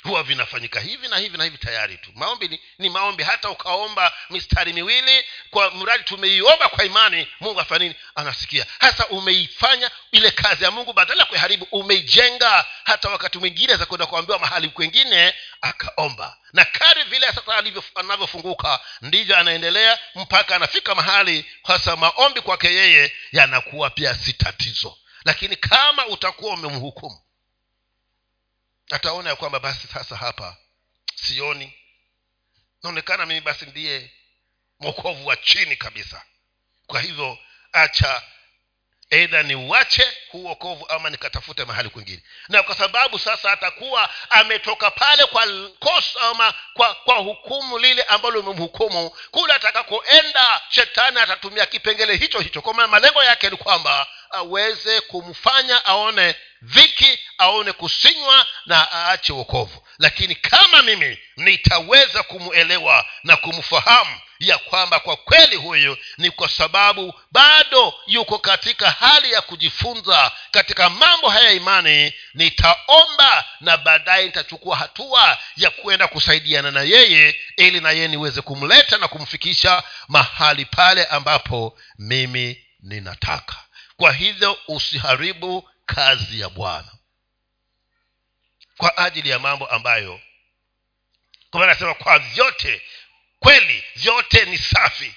huwa 0.04 0.24
vinafanyika 0.24 0.80
hivi 0.80 1.08
na 1.08 1.18
hivi 1.18 1.38
na 1.38 1.44
hivi 1.44 1.58
tayari 1.58 1.98
tu. 1.98 2.12
Maombi 2.16 2.48
ni, 2.48 2.60
ni 2.80 2.90
maombi. 2.90 3.24
Hata 3.24 3.50
ukaomba 3.50 4.14
mistari 4.30 4.74
miwili 4.74 5.26
kwa 5.50 5.72
mradi 5.72 6.04
tumeiomba 6.04 6.70
kwa 6.70 6.86
imani 6.86 7.28
mungu 7.40 7.60
afanya 7.60 7.84
nini? 7.84 7.96
Anasikia. 8.16 8.66
Hasa 8.80 9.08
umeifanya 9.08 9.92
ile 10.12 10.32
kazi 10.32 10.64
ya 10.64 10.72
mungu 10.72 10.94
badala 10.94 11.20
ya 11.22 11.26
kuiharibu 11.26 11.68
umeijenga. 11.72 12.66
Hata 12.84 13.10
wakati 13.10 13.38
mwingine 13.38 13.76
za 13.76 13.86
kwenda 13.86 14.06
kuambiwa 14.06 14.40
mahali 14.40 14.70
kwengine 14.70 15.34
akaomba. 15.62 16.38
Na 16.54 16.66
kari 16.66 17.04
vile 17.04 17.28
sasa 17.28 17.64
anavyofunguka 17.96 18.80
ndivyo 19.02 19.38
anaendelea 19.38 20.00
mpaka 20.16 20.56
anafika 20.56 20.96
mahali 20.96 21.46
hasa 21.64 21.96
maombi 21.96 22.42
kwake 22.42 22.68
yeye 22.74 23.16
yanakuwa 23.32 23.90
pia 23.90 24.16
si 24.16 24.34
tatizo. 24.34 24.98
Lakini 25.26 25.56
kama 25.56 26.08
utakuwa 26.08 26.54
umemhukumu 26.54 27.20
ataona 28.94 29.30
ya 29.30 29.36
kwamba 29.36 29.60
basi 29.60 29.88
sasa 29.88 30.16
hapa 30.18 30.58
sioni. 31.16 31.74
Naonekana 32.84 33.26
mimi 33.26 33.42
basi 33.42 33.66
ndiye 33.66 34.12
mwokovu 34.80 35.28
wa 35.28 35.36
chini 35.38 35.76
kabisa. 35.76 36.26
Kwa 36.88 37.02
hivyo 37.02 37.38
acha 37.72 38.22
eidha 39.14 39.44
ni 39.44 39.56
uache 39.56 40.12
huu 40.32 40.46
wokovu 40.46 40.86
ama 40.90 41.10
nikatafute 41.10 41.66
mahali 41.66 41.90
kwingine. 41.90 42.20
Na 42.50 42.64
kwa 42.64 42.76
sababu 42.76 43.20
sasa 43.20 43.52
atakuwa 43.52 44.10
ametoka 44.30 44.92
pale 44.92 45.26
kwa 45.26 45.48
kosa 45.80 46.22
ama 46.22 46.54
kwa, 46.74 46.96
kwa 46.96 47.16
hukumu 47.16 47.78
lile 47.80 48.04
ambalo 48.04 48.40
umemhukumu 48.40 49.10
kule 49.32 49.54
atakakoenda 49.54 50.62
shetani 50.70 51.20
atatumia 51.20 51.66
kipengele 51.66 52.16
hicho 52.16 52.40
hicho. 52.40 52.62
Kwa 52.62 52.74
maana 52.74 52.88
malengo 52.88 53.24
yake 53.24 53.50
ni 53.50 53.58
kwamba 53.58 54.08
aweze 54.30 55.02
kumfanya 55.02 55.86
aone 55.86 56.36
dhiki 56.62 57.20
aone 57.38 57.72
kusinywa 57.72 58.46
na 58.66 58.88
aache 58.94 59.34
wokovu 59.34 59.88
lakini 60.04 60.36
kama 60.36 60.82
mimi 60.82 61.18
nitaweza 61.38 62.24
kumwelewa 62.24 63.06
na 63.24 63.38
kumfahamu 63.38 64.20
ya 64.40 64.58
kwamba 64.58 65.00
kwa 65.00 65.16
kweli 65.18 65.56
huyu 65.56 65.98
ni 66.18 66.32
kwa 66.32 66.50
sababu 66.50 67.14
bado 67.32 67.94
yuko 68.08 68.40
katika 68.40 68.92
hali 68.92 69.32
ya 69.32 69.42
kujifunza 69.42 70.32
katika 70.52 70.90
mambo 70.90 71.30
haya 71.30 71.52
imani 71.52 72.14
nitaomba 72.34 73.46
na 73.62 73.78
baadaye 73.78 74.26
nitachukua 74.26 74.78
hatua 74.78 75.38
ya 75.58 75.70
kwenda 75.70 76.08
kusaidiana 76.08 76.72
na 76.72 76.82
yeye 76.82 77.36
ili 77.58 77.80
na 77.80 77.92
yeye 77.92 78.08
niweze 78.08 78.42
kumleta 78.42 78.98
na 78.98 79.08
kumfikisha 79.08 79.84
mahali 80.08 80.66
pale 80.66 81.06
ambapo 81.06 81.78
mimi 81.98 82.66
ninataka. 82.80 83.56
Kwa 83.98 84.12
hivyo 84.14 84.58
usiharibu 84.68 85.70
kazi 85.86 86.40
ya 86.40 86.50
bwana 86.50 86.88
kwa 88.84 88.98
ajili 88.98 89.30
ya 89.30 89.40
mambo 89.40 89.68
ambayo 89.68 90.20
kwa 91.52 91.64
anasema 91.64 91.94
kwa 91.94 92.20
vyote 92.20 92.82
kweli 93.40 93.84
vyote 93.96 94.46
ni 94.46 94.58
safi. 94.58 95.14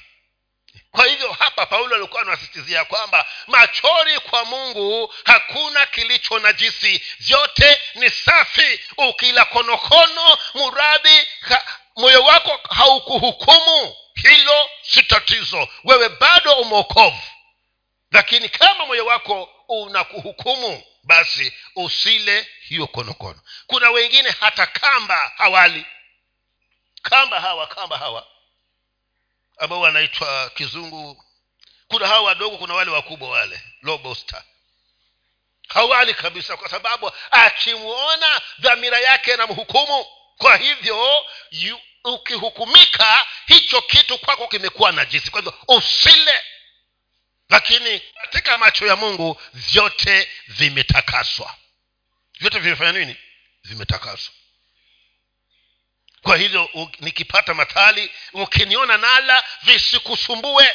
Kwa 0.91 1.07
hivyo 1.07 1.33
hapa 1.33 1.67
paulo 1.67 1.97
alikuwa 1.97 2.23
anasisitizia 2.23 2.85
kwamba 2.85 3.27
machoni 3.47 4.21
kwa 4.21 4.45
mungu 4.45 5.15
hakuna 5.25 5.87
kilicho 5.87 6.39
najisi. 6.39 7.03
Vyote 7.19 7.81
ni 7.95 8.11
safi. 8.11 8.81
Ukila 8.97 9.45
konokono 9.45 10.39
muradhi 10.55 11.29
moyo 11.97 12.23
wako 12.23 12.61
haukuhukumu. 12.75 13.97
Hilo 14.15 14.71
si 14.83 15.03
tatizo. 15.03 15.69
Wewe 15.85 16.09
bado 16.09 16.53
umeokovu 16.53 17.23
lakini 18.11 18.49
kama 18.49 18.87
moyo 18.87 19.07
wako 19.07 19.49
unakuhukumu 19.69 20.83
basi 21.07 21.53
usile 21.77 22.49
hiyo 22.69 22.87
konokono. 22.87 23.41
Kuna 23.67 23.91
wengine 23.91 24.31
hata 24.41 24.67
kamba 24.67 25.33
hawali. 25.37 25.87
Kamba 27.03 27.41
hawa 27.41 27.67
kamba 27.67 27.99
hawa 27.99 28.27
ambao 29.59 29.81
wanaitwa 29.81 30.51
kizungu. 30.51 31.25
Kuna 31.89 32.07
hawa 32.09 32.21
wadogo 32.23 32.59
kuna 32.59 32.75
wale 32.75 32.91
wakubwa 32.91 33.31
wale 33.31 33.61
lobosta 33.83 34.45
hawali 35.69 36.15
kabisa 36.15 36.57
kwa 36.57 36.69
sababu 36.69 37.13
akimwona 37.31 38.41
dhamira 38.59 38.99
yake 39.01 39.37
na 39.37 39.47
mhukumu 39.47 40.07
kwa 40.39 40.57
hivyo 40.57 41.25
yu, 41.51 41.81
ukihukumika 42.05 43.27
hicho 43.47 43.83
kitu 43.83 44.19
kwako 44.19 44.49
kimekuwa 44.49 44.93
najisi. 44.93 45.31
Kwa 45.31 45.41
hivyo 45.41 45.55
usile 45.69 46.45
lakini 47.49 48.01
katika 48.01 48.59
macho 48.59 48.87
ya 48.87 48.97
mungu 48.97 49.41
vyote 49.55 50.29
vimetakaswa. 50.49 51.57
Vyote 52.41 52.59
vimefanya 52.59 52.93
nini? 52.93 53.17
Vimetakaswa. 53.65 54.35
Kwa 56.23 56.37
hivyo 56.37 56.71
nikipata 57.01 57.55
matali 57.55 58.11
ukiniona 58.33 58.97
nala 58.97 59.45
visikusumbue. 59.63 60.75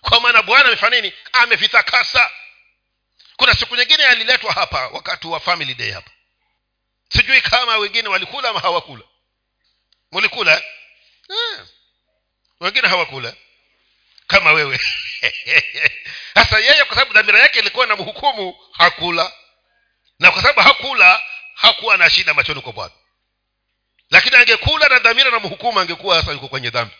Kwa 0.00 0.20
maana 0.20 0.42
bwana 0.42 0.64
amefanya 0.66 1.00
nini? 1.00 1.12
Amevitakasa. 1.32 2.30
Kuna 3.36 3.54
siku 3.54 3.76
nyingine 3.76 4.04
aliletwa 4.06 4.52
hapa 4.52 4.88
wakati 4.88 5.26
wa 5.26 5.40
family 5.40 5.74
day 5.74 5.90
hapa. 5.90 6.10
Sijui 7.08 7.40
kama 7.40 7.76
wengine 7.76 8.08
walikula 8.08 8.48
ama 8.48 8.60
hawakula. 8.60 9.04
Mulikula 10.12 10.56
eh. 10.56 11.66
wengine 12.60 12.88
hawakula 12.88 13.34
kama 14.26 14.52
wewe. 14.52 14.80
Sasa 16.34 16.58
yeye 16.58 16.84
kwa 16.84 16.94
sababu 16.94 17.12
dhamira 17.12 17.40
yake 17.40 17.58
ilikuwa 17.58 17.86
na 17.86 17.96
mhukumu 17.96 18.58
hakula. 18.72 19.32
Na 20.18 20.30
kwa 20.30 20.42
sababu 20.42 20.60
hakula 20.60 21.22
hakuwa 21.54 21.96
na 21.96 22.10
shida 22.10 22.34
machoni 22.34 22.60
kwa 22.60 22.72
bwana. 22.72 22.92
Lakini 24.10 24.36
angekula 24.36 24.88
na 24.88 24.98
dhamira 24.98 25.30
na 25.30 25.38
mhukumu 25.38 25.80
angekuwa 25.80 26.20
sasa 26.20 26.32
yuko 26.32 26.48
kwenye 26.48 26.70
dhambi. 26.70 26.94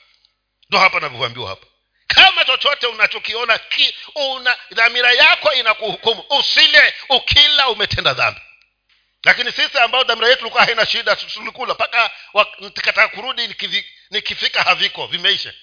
Ndo 0.68 0.78
hapa 0.78 1.00
navyoambiwa 1.00 1.48
hapa. 1.48 1.66
Kama 2.06 2.44
chochote 2.44 2.86
unachokiona 2.86 3.58
ki, 3.58 3.94
una 4.14 4.56
dhamira 4.70 5.12
yako 5.12 5.52
inakuhukumu 5.52 6.24
usile 6.38 6.94
ukila 7.08 7.68
umetenda 7.68 8.14
dhambi. 8.14 8.40
Lakini 9.24 9.52
sisi 9.52 9.78
ambao 9.78 10.04
dhamira 10.04 10.28
yetu 10.28 10.40
ilikuwa 10.40 10.64
haina 10.64 10.86
shida 10.86 11.16
tulikula 11.16 11.74
mpaka 11.74 12.10
nikataka 12.60 13.08
kurudi 13.08 13.54
nikifika 14.10 14.62
haviko 14.62 15.06
vimeisha 15.06 15.54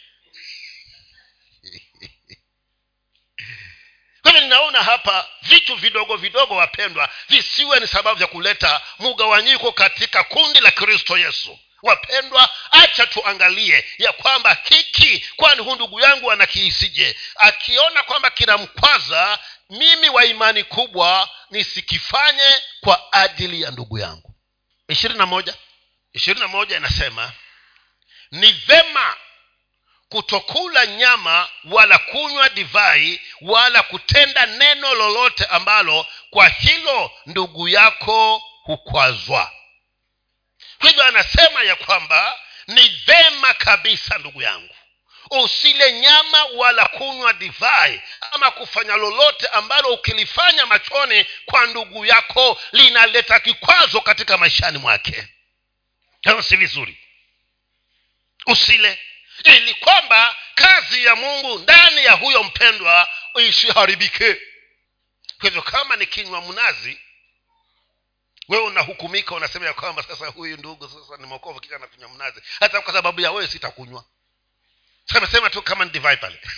hivyo 4.34 4.42
ninaona 4.42 4.84
hapa 4.84 5.28
vitu 5.42 5.76
vidogo 5.76 6.18
vidogo 6.18 6.56
wapendwa 6.56 7.10
visiwe 7.30 7.80
ni 7.80 7.88
sababu 7.88 8.22
ya 8.22 8.28
kuleta 8.28 8.82
mugawanyiko 9.00 9.72
katika 9.72 10.24
kundi 10.24 10.60
la 10.60 10.72
kristo 10.72 11.18
yesu. 11.18 11.60
Wapendwa 11.82 12.50
acha 12.72 13.08
tuangalie 13.08 13.86
ya 13.98 14.12
kwamba 14.12 14.58
hiki 14.64 15.26
kwani 15.36 15.62
huu 15.62 15.76
ndugu 15.76 16.00
yangu 16.00 16.32
anakiisije? 16.32 17.16
Akiona 17.36 18.04
kwamba 18.04 18.30
kinamkwaza 18.30 19.40
mimi 19.70 20.10
wa 20.10 20.26
imani 20.26 20.64
kubwa 20.64 21.30
nisikifanye 21.50 22.62
kwa 22.82 23.14
ajili 23.14 23.62
ya 23.62 23.72
ndugu 23.72 23.98
yangu. 24.00 24.36
Ishirini 24.88 25.20
na 25.20 25.26
moja 25.26 25.54
ishirini 26.14 26.42
na 26.42 26.48
moja 26.48 26.78
inasema 26.78 27.32
ni 28.32 28.52
vema 28.52 29.16
kutokula 30.14 30.86
nyama 30.86 31.50
wala 31.64 31.98
kunywa 31.98 32.50
divai 32.50 33.22
wala 33.42 33.84
kutenda 33.84 34.46
neno 34.46 34.94
lolote 34.94 35.46
ambalo 35.46 36.08
kwa 36.30 36.48
hilo 36.50 37.12
ndugu 37.26 37.68
yako 37.68 38.38
hukwazwa. 38.64 39.52
Hivyo 40.82 41.04
anasema 41.04 41.64
ya 41.64 41.76
kwamba 41.76 42.40
ni 42.68 42.88
vema 42.90 43.54
kabisa 43.54 44.18
ndugu 44.18 44.42
yangu 44.42 44.76
usile 45.32 45.92
nyama 45.92 46.44
wala 46.46 46.86
kunywa 46.86 47.34
divai 47.34 48.02
ama 48.32 48.52
kufanya 48.52 48.96
lolote 48.96 49.48
ambalo 49.48 49.90
ukilifanya 49.94 50.66
machoni 50.66 51.26
kwa 51.46 51.66
ndugu 51.66 52.06
yako 52.06 52.62
linaleta 52.72 53.40
kikwazo 53.40 54.02
katika 54.02 54.38
maishani 54.38 54.78
mwake. 54.78 55.28
Si 56.42 56.56
vizuri. 56.56 56.98
Usile 58.48 59.00
ili 59.44 59.74
kwamba 59.74 60.36
kazi 60.56 61.06
ya 61.06 61.16
mungu 61.16 61.60
ndani 61.60 62.06
ya 62.06 62.12
huyo 62.12 62.44
mpendwa 62.44 63.10
isiharibike. 63.48 64.34
Kwa 65.40 65.50
hivyo 65.50 65.62
kama 65.62 65.96
ni 65.96 66.06
kinywa 66.06 66.42
mnazi 66.42 67.00
wewe 68.48 68.64
unahukumika 68.64 69.36
unasema 69.36 69.66
ya 69.66 69.74
kwamba 69.74 70.04
sasa 70.04 70.28
huyu 70.28 70.58
ndugu 70.58 70.90
sasa 70.90 71.22
ni 71.22 71.28
mokovu 71.28 71.60
kisha 71.60 71.78
nakunywa 71.78 72.10
mnazi. 72.10 72.42
Hata 72.60 72.82
kwa 72.82 72.94
sababu 72.94 73.22
ya 73.22 73.32
wewe 73.32 73.48
sitakunywa. 73.48 74.06
Samesema 75.06 75.50
tu 75.50 75.62
kama 75.62 75.86
divai 75.86 76.18
pale. 76.18 76.40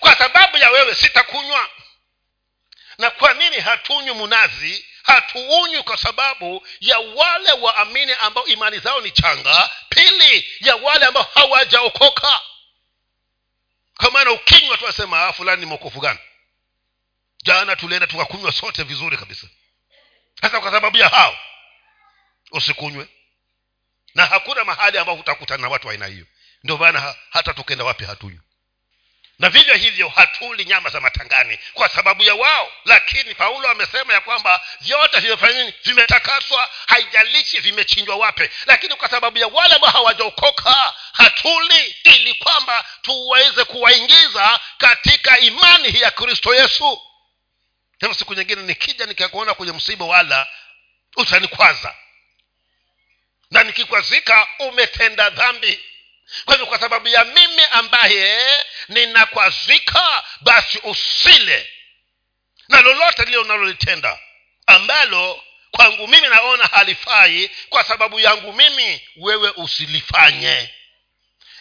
Kwa 0.00 0.16
sababu 0.16 0.56
ya 0.56 0.70
wewe 0.70 0.94
sitakunywa. 0.94 1.70
Na 2.98 3.10
kwa 3.10 3.34
nini 3.34 3.60
hatunywi 3.60 4.14
mnazi 4.14 4.86
hatuunywi 5.12 5.82
kwa 5.82 5.96
sababu 5.96 6.66
ya 6.80 6.98
wale 6.98 7.52
waamini 7.52 8.12
ambao 8.12 8.46
imani 8.46 8.78
zao 8.78 9.00
ni 9.00 9.10
changa. 9.10 9.70
Pili 9.88 10.48
ya 10.60 10.76
wale 10.76 11.04
ambao 11.06 11.22
hawajaokoka. 11.34 12.40
Kwa 13.96 14.10
maana 14.10 14.30
ukinywa 14.32 14.76
tu 14.76 14.88
asema 14.88 15.26
ah, 15.26 15.32
fulani 15.32 15.60
ni 15.60 15.66
mokofu 15.66 16.00
gani? 16.00 16.18
Jana 17.42 17.76
tulienda 17.76 18.06
tukakunywa 18.06 18.52
sote 18.52 18.82
vizuri 18.82 19.16
kabisa. 19.16 19.46
Sasa 20.40 20.60
kwa 20.60 20.70
sababu 20.70 20.96
ya 20.96 21.08
hao 21.08 21.38
usikunywe. 22.52 23.08
Na 24.14 24.26
hakuna 24.26 24.64
mahali 24.64 24.98
ambapo 24.98 25.20
utakutana 25.20 25.62
na 25.62 25.68
watu 25.68 25.86
wa 25.86 25.92
aina 25.92 26.06
hiyo. 26.06 26.26
Ndio 26.64 26.76
maana 26.78 27.14
hata 27.30 27.54
tukenda 27.54 27.84
wapi 27.84 28.04
hatunywi 28.04 28.40
na 29.40 29.50
vivyo 29.50 29.74
hivyo 29.74 30.08
hatuli 30.08 30.64
nyama 30.64 30.90
za 30.90 31.00
matangani 31.00 31.58
kwa 31.74 31.88
sababu 31.88 32.22
ya 32.22 32.34
wao. 32.34 32.72
Lakini 32.84 33.34
paulo 33.34 33.68
amesema 33.70 34.12
ya 34.12 34.20
kwamba 34.20 34.66
vyote 34.80 35.20
vimefanya 35.20 35.72
vimetakaswa 35.84 36.70
haijalishi 36.86 37.58
vimechinjwa 37.60 38.16
wape 38.16 38.50
lakini 38.66 38.94
kwa 38.94 39.08
sababu 39.08 39.38
ya 39.38 39.46
wale 39.46 39.74
ambao 39.74 39.90
hawajaokoka 39.90 40.94
hatuli 41.12 41.96
ili 42.04 42.34
kwamba 42.34 42.84
tuweze 43.02 43.64
kuwaingiza 43.64 44.60
katika 44.78 45.38
imani 45.38 45.90
hii 45.90 46.00
ya 46.00 46.10
kristo 46.10 46.54
yesu. 46.54 47.02
Tena 47.98 48.14
siku 48.14 48.34
nyingine 48.34 48.62
nikija 48.62 49.06
nikakuona 49.06 49.54
kwenye 49.54 49.72
msiba 49.72 50.04
wala 50.04 50.46
utanikwaza. 51.16 51.94
Na 53.50 53.62
nikikwazika 53.62 54.48
umetenda 54.58 55.30
dhambi 55.30 55.80
kwa 56.44 56.54
hivyo 56.54 56.66
kwa 56.66 56.78
sababu 56.78 57.08
ya 57.08 57.24
mimi 57.24 57.62
ambaye 57.70 58.56
ninakwazika 58.88 60.22
basi 60.40 60.78
usile. 60.82 61.70
Na 62.68 62.80
lolote 62.80 63.24
lile 63.24 63.36
unalolitenda 63.38 64.18
ambalo 64.66 65.42
kwangu 65.70 66.08
mimi 66.08 66.28
naona 66.28 66.64
halifai 66.66 67.50
kwa 67.68 67.84
sababu 67.84 68.20
yangu 68.20 68.52
mimi 68.52 69.00
wewe 69.16 69.50
usilifanye. 69.56 70.70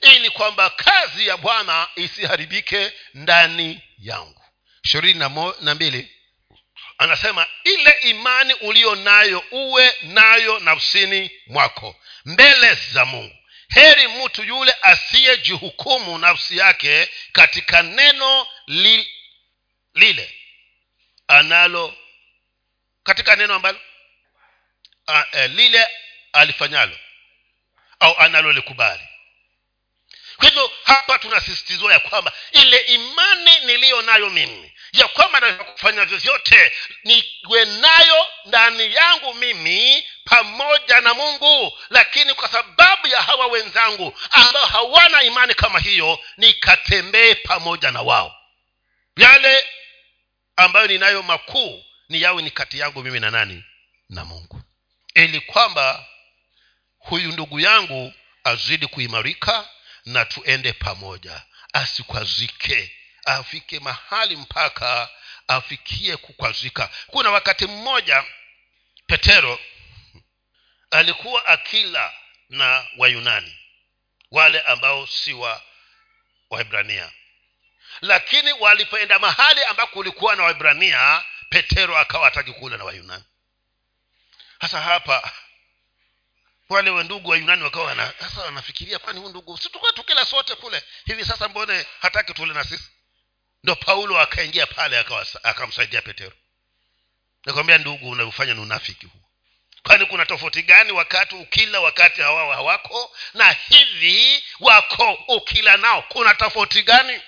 Ili 0.01 0.29
kwamba 0.29 0.69
kazi 0.69 1.27
ya 1.27 1.37
bwana 1.37 1.87
isiharibike 1.95 2.91
ndani 3.13 3.81
yangu. 3.97 4.41
Ishirini 4.83 5.19
na 5.61 5.75
mbili. 5.75 6.11
Anasema 6.97 7.47
ile 7.63 7.91
imani 8.01 8.53
uliyo 8.53 8.95
nayo 8.95 9.43
uwe 9.51 9.95
nayo 10.01 10.59
nafsini 10.59 11.31
mwako 11.47 11.95
mbele 12.25 12.77
za 12.91 13.05
mungu 13.05 13.38
heri 13.69 14.07
mtu 14.07 14.43
yule 14.43 14.75
asiyejihukumu 14.81 16.17
nafsi 16.17 16.57
yake 16.57 17.09
katika 17.31 17.81
neno 17.81 18.47
li, 18.67 19.09
lile 19.93 20.35
analo 21.27 21.97
katika 23.03 23.35
neno 23.35 23.53
ambalo? 23.55 23.79
A, 25.07 25.25
e, 25.31 25.47
lile 25.47 25.87
alifanyalo 26.33 26.97
au 27.99 28.17
analolikubali. 28.17 29.03
Kwa 30.37 30.47
hivyo 30.49 30.71
hapa 30.83 31.19
tunasisitizwa 31.19 31.93
ya 31.93 31.99
kwamba 31.99 32.31
ile 32.51 32.77
imani 32.77 33.59
niliyo 33.65 34.01
nayo 34.01 34.29
mimi 34.29 34.68
ya 34.93 35.07
kwamba 35.07 35.39
naweza 35.39 35.63
kufanya 35.63 36.05
vyovyote 36.05 36.71
niwe 37.03 37.65
nayo 37.65 38.27
ndani 38.45 38.93
yangu 38.95 39.33
mimi 39.33 40.05
pamoja 40.25 41.01
na 41.01 41.13
mungu. 41.13 41.77
Lakini 41.89 42.33
kwa 42.33 42.47
sababu 42.49 43.07
ya 43.07 43.21
hawa 43.21 43.47
wenzangu 43.47 44.19
ambao 44.31 44.65
hawana 44.65 45.23
imani 45.23 45.53
kama 45.53 45.79
hiyo 45.79 46.19
nikatembee 46.37 47.35
pamoja 47.35 47.91
na 47.91 48.01
wao. 48.01 48.35
Yale 49.17 49.65
ambayo 50.55 50.87
ninayo 50.87 51.23
makuu 51.23 51.83
ni 52.09 52.21
yawe 52.21 52.41
ni 52.41 52.51
kati 52.51 52.79
yangu 52.79 53.03
mimi 53.03 53.19
na 53.19 53.31
nani? 53.31 53.63
Na 54.09 54.25
mungu. 54.25 54.61
Ili 55.15 55.39
kwamba 55.41 56.05
huyu 56.97 57.31
ndugu 57.31 57.59
yangu 57.59 58.13
azidi 58.43 58.87
kuimarika 58.87 59.69
na 60.05 60.25
tuende 60.25 60.73
pamoja 60.73 61.41
asikwazike 61.73 62.98
afike 63.29 63.79
mahali 63.79 64.35
mpaka 64.35 65.09
afikie 65.47 66.17
kukwazika. 66.17 66.89
Kuna 67.07 67.31
wakati 67.31 67.67
mmoja 67.67 68.23
petero 69.07 69.59
alikuwa 70.91 71.45
akila 71.45 72.13
na 72.49 72.87
wayunani 72.97 73.57
wale 74.31 74.61
ambao 74.61 75.07
si 75.07 75.33
wa 75.33 75.61
waibrania 76.49 77.11
lakini 78.01 78.51
walipoenda 78.53 79.19
mahali 79.19 79.63
ambako 79.63 79.91
kulikuwa 79.91 80.35
na 80.35 80.43
waibrania 80.43 81.23
petero 81.49 81.97
akawa 81.97 82.25
hataki 82.25 82.53
kula 82.53 82.77
na 82.77 82.83
wayunani. 82.83 83.23
Hasa 84.59 84.81
hapa 84.81 85.31
wale 86.69 86.89
wandugu 86.89 87.29
wayunani 87.29 87.63
wakawa 87.63 88.13
sasa 88.19 88.41
wanafikiria 88.41 88.99
kwani 88.99 89.19
huu 89.19 89.29
ndugu 89.29 89.57
situkuwa 89.57 89.93
tukila 89.93 90.25
sote 90.25 90.55
kule? 90.55 90.83
Hivi 91.05 91.25
sasa 91.25 91.49
mbone 91.49 91.85
hataki 92.01 92.33
tule 92.33 92.53
na 92.53 92.63
sisi 92.63 92.89
ndo 93.63 93.75
paulo 93.75 94.19
akaingia 94.19 94.65
pale 94.67 95.05
akamsaidia 95.43 96.01
petero. 96.01 96.33
Nakwambia 97.45 97.77
ndugu 97.77 98.09
unaufanya 98.09 98.53
ni 98.53 98.59
unafiki 98.59 99.05
huo. 99.05 99.21
Kwani 99.83 100.05
kuna 100.05 100.25
tofauti 100.25 100.63
gani 100.63 100.91
wakati 100.91 101.35
ukila 101.35 101.79
wakati 101.79 102.21
hawao 102.21 102.51
hawako? 102.51 103.15
Na 103.33 103.51
hivi 103.69 104.43
wako 104.59 105.13
ukila 105.27 105.77
nao 105.77 106.01
kuna 106.01 106.33
tofauti 106.35 106.83
gani? 106.83 107.21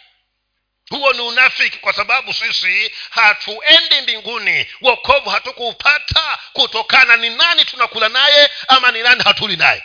Huo 0.90 1.14
ni 1.14 1.22
unafiki 1.22 1.78
kwa 1.78 1.94
sababu 1.94 2.34
sisi 2.34 2.92
hatuendi 3.10 4.02
mbinguni. 4.02 4.68
Wokovu 4.82 5.30
hatukuupata 5.30 6.40
kutokana 6.54 7.18
ni 7.18 7.30
nani 7.30 7.66
tunakula 7.66 8.10
naye 8.10 8.52
ama 8.68 8.92
ni 8.92 9.02
nani 9.04 9.24
hatuli 9.24 9.58
naye 9.58 9.84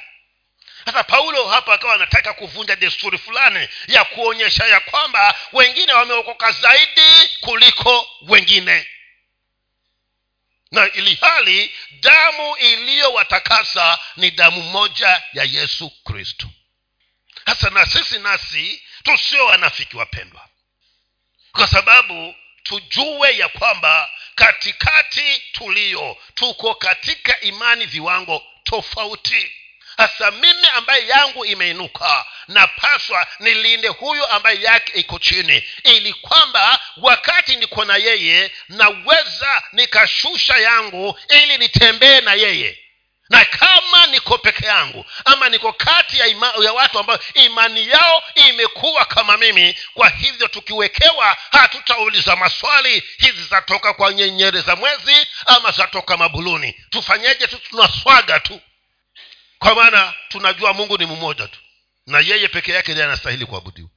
sasa 0.87 1.05
paulo 1.05 1.49
hapa 1.49 1.75
akawa 1.75 1.95
anataka 1.95 2.33
kuvunja 2.35 2.77
desturi 2.77 3.19
fulani 3.19 3.69
ya 3.89 4.05
kuonyesha 4.05 4.67
ya 4.67 4.81
kwamba 4.81 5.35
wengine 5.53 5.93
wameokoka 5.93 6.53
zaidi 6.53 7.29
kuliko 7.41 8.09
wengine. 8.29 8.87
Na 10.71 10.93
ili 10.93 11.15
hali 11.15 11.75
damu 12.01 12.57
iliyowatakasa 12.57 13.99
ni 14.17 14.31
damu 14.31 14.63
moja 14.63 15.23
ya 15.33 15.45
yesu 15.45 15.91
kristo. 16.05 16.47
Hasa 17.47 17.71
na 17.71 17.87
sisi 17.87 18.19
nasi 18.19 18.83
tusio 19.03 19.47
wanafiki 19.47 19.97
wapendwa. 19.97 20.49
Kwa 21.53 21.67
sababu 21.67 22.35
tujue 22.63 23.37
ya 23.37 23.49
kwamba 23.49 24.11
katikati 24.35 25.43
tulio 25.53 26.17
tuko 26.35 26.75
katika 26.75 27.41
imani 27.41 27.87
viwango 27.87 28.47
tofauti 28.65 29.53
hasa 29.97 30.31
mimi 30.31 30.69
ambaye 30.75 31.07
yangu 31.07 31.45
imeinuka 31.45 32.27
napaswa 32.49 33.27
nilinde 33.41 33.89
huyu 33.89 34.27
ambaye 34.27 34.63
yake 34.63 34.93
iko 35.01 35.19
chini 35.19 35.63
ili 35.85 36.13
kwamba 36.15 36.81
wakati 36.97 37.57
niko 37.57 37.85
na 37.85 37.97
yeye 37.97 38.51
naweza 38.69 39.63
nikashusha 39.73 40.57
yangu 40.59 41.19
ili 41.29 41.59
nitembee 41.59 42.21
na 42.21 42.35
yeye. 42.35 42.79
Na 43.31 43.45
kama 43.45 44.07
niko 44.07 44.39
peke 44.39 44.67
yangu 44.67 45.05
ama 45.25 45.49
niko 45.49 45.73
kati 45.73 46.19
ya, 46.19 46.27
ima, 46.27 46.53
ya 46.63 46.73
watu 46.73 46.99
ambayo 46.99 47.21
imani 47.35 47.89
yao 47.89 48.23
imekuwa 48.35 49.05
kama 49.05 49.37
mimi 49.37 49.77
kwa 49.95 50.09
hivyo 50.09 50.49
tukiwekewa 50.49 51.37
hatutauliza 51.53 52.37
maswali 52.37 53.03
hizi 53.19 53.43
zatoka 53.51 53.95
kwa 53.95 54.13
nyenyere 54.13 54.61
za 54.61 54.77
mwezi 54.77 55.27
ama 55.47 55.71
zatoka 55.71 56.17
mabuluni. 56.17 56.73
Tufanyeje? 56.91 57.47
Tu 57.47 57.59
tunaswaga 57.59 58.41
tu 58.41 58.61
kwa 59.67 59.75
maana 59.75 60.15
tunajua 60.29 60.73
mungu 60.73 60.99
ni 60.99 61.07
mmoja 61.07 61.49
tu. 61.49 61.61
Na 62.07 62.21
yeye 62.21 62.49
peke 62.49 62.73
yake 62.73 62.93
ndiye 62.93 63.07
anastahili 63.07 63.47
kuabudiwa. 63.47 63.89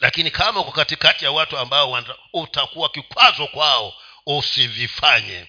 Lakini 0.00 0.30
kama 0.30 0.60
uko 0.60 0.72
katikati 0.72 1.24
ya 1.24 1.30
watu 1.30 1.58
ambao 1.58 2.04
utakuwa 2.32 2.88
kikwazo 2.88 3.46
kwao 3.46 3.94
usivifanye. 4.26 5.46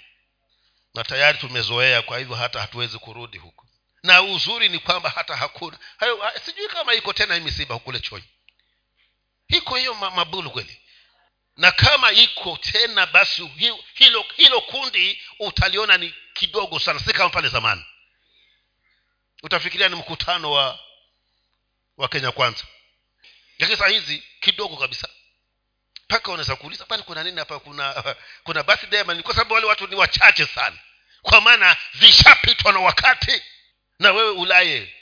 Na 0.94 1.04
tayari 1.04 1.38
tumezoea 1.38 2.02
kwa 2.02 2.20
hivyo 2.20 2.36
hata 2.36 2.60
hatuwezi 2.62 2.98
kurudi 3.00 3.38
huko. 3.38 3.66
Na 4.04 4.22
uzuri 4.22 4.70
ni 4.70 4.80
kwamba 4.80 5.10
hata 5.10 5.36
hakuna. 5.36 5.80
Hayo 5.98 6.32
sijui 6.46 6.68
kama 6.68 6.94
iko 6.94 7.13
tena 7.13 7.36
hii 7.36 7.42
misiba 7.42 7.80
kule 7.80 8.00
choi 8.00 8.24
iko 9.48 9.76
hiyo 9.76 9.94
mabulu 9.94 10.52
kweli. 10.52 10.82
Na 11.58 11.72
kama 11.72 12.12
iko 12.12 12.58
tena 12.62 13.06
basi 13.06 13.48
hilo 13.96 14.26
hilo 14.36 14.62
kundi 14.62 15.22
utaliona 15.39 15.98
ni 15.98 16.13
kidogo 16.34 16.80
sana 16.80 17.00
si 17.00 17.13
kama 17.13 17.30
pale 17.30 17.50
zamani 17.50 17.86
utafikiria 19.43 19.89
ni 19.89 19.95
mkutano 19.95 20.51
wa 20.51 20.79
wa 21.97 22.08
kenya 22.08 22.32
kwanza. 22.32 22.63
Lakini 23.60 23.79
saa 23.79 23.88
hizi 23.88 24.23
kidogo 24.39 24.77
kabisa. 24.77 25.10
Mpaka 26.06 26.32
unaweza 26.32 26.56
kuuliza 26.56 26.86
bali 26.86 27.03
kuna 27.03 27.23
nini 27.23 27.39
hapa? 27.39 27.60
Kuna 27.60 28.15
kuna 28.43 28.63
birthday 28.63 29.03
kwa 29.03 29.34
sababu 29.36 29.53
wale 29.53 29.65
watu 29.65 29.88
ni 29.88 29.95
wachache 29.95 30.45
sana. 30.45 30.77
Kwa 31.21 31.41
maana 31.41 31.77
vishapitwa 31.93 32.73
na 32.73 32.79
wakati. 32.79 33.43
Na 33.99 34.12
wewe 34.12 34.29
ulaye 34.29 34.93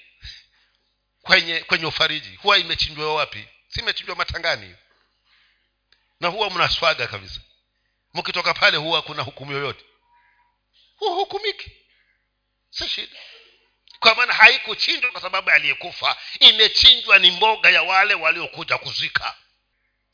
kwenye 1.21 1.59
kwenye 1.59 1.85
ufariji. 1.85 2.35
Huwa 2.35 2.57
imechinjwa 2.57 3.15
wapi? 3.15 3.47
Si 3.67 3.79
imechinjwa 3.79 4.15
matangani. 4.15 4.75
Na 6.19 6.27
huwa 6.27 6.49
mnaswaga 6.49 7.07
kabisa. 7.07 7.39
Mkitoka 8.13 8.53
pale 8.53 8.77
huwa 8.77 9.01
kuna 9.01 9.23
hukumu 9.23 9.51
yoyote. 9.51 9.85
Huhukumiki 10.95 11.71
si 12.69 12.89
shida 12.89 13.17
kwa 14.01 14.15
maana 14.15 14.33
haikuchinjwa 14.33 15.11
kwa 15.11 15.21
sababu 15.21 15.49
aliyekufa. 15.49 16.15
Imechinjwa 16.39 17.19
ni 17.19 17.31
mboga 17.31 17.69
ya 17.69 17.83
wale 17.83 18.13
waliokuja 18.13 18.77
kuzika. 18.77 19.35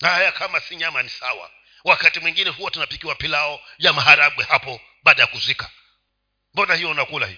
Na 0.01 0.09
haya 0.09 0.31
kama 0.31 0.59
si 0.59 0.75
nyama 0.75 1.03
ni 1.03 1.09
sawa. 1.09 1.51
Wakati 1.83 2.19
mwingine 2.19 2.49
huwa 2.49 2.71
tunapikiwa 2.71 3.15
pilao 3.15 3.61
ya 3.77 3.93
maharagwe 3.93 4.45
hapo 4.49 4.81
baada 5.03 5.21
ya 5.21 5.27
kuzika. 5.27 5.69
Mbona 6.53 6.75
hiyo 6.75 6.89
unakula 6.89 7.27
hii 7.27 7.37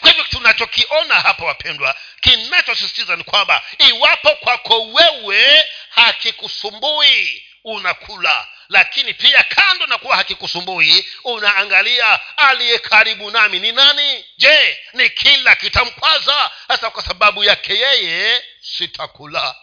kwa 0.00 0.10
hivyo 0.10 0.24
tunachokiona 0.24 1.14
hapa 1.14 1.44
wapendwa 1.44 1.96
kinachosisitiza 2.20 3.16
ni 3.16 3.24
kwamba 3.24 3.62
iwapo 3.78 4.30
kwako 4.30 4.82
wewe 4.92 5.64
hakikusumbui 5.90 7.44
unakula 7.64 8.46
lakini 8.68 9.14
pia 9.14 9.42
kando 9.42 9.86
na 9.86 9.98
kuwa 9.98 10.16
hakikusumbui 10.16 11.06
unaangalia 11.24 12.20
aliye 12.36 12.78
karibu 12.78 13.30
nami. 13.30 13.60
Ni 13.60 13.72
nani? 13.72 14.24
Je 14.36 14.78
ni 14.92 15.10
kila 15.10 15.56
kitamkwaza? 15.56 16.50
Hasa 16.68 16.90
kwa 16.90 17.02
sababu 17.02 17.44
yake 17.44 17.74
yeye 17.74 18.44
sitakula. 18.60 19.56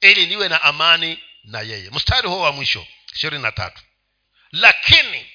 Ili 0.00 0.26
niwe 0.26 0.48
na 0.48 0.62
amani 0.62 1.18
na 1.44 1.60
yeye. 1.60 1.90
Mstari 1.90 2.28
huo 2.28 2.40
wa 2.40 2.52
mwisho 2.52 2.86
ishirini 3.14 3.42
na 3.42 3.52
tatu. 3.52 3.82
Lakini 4.52 5.30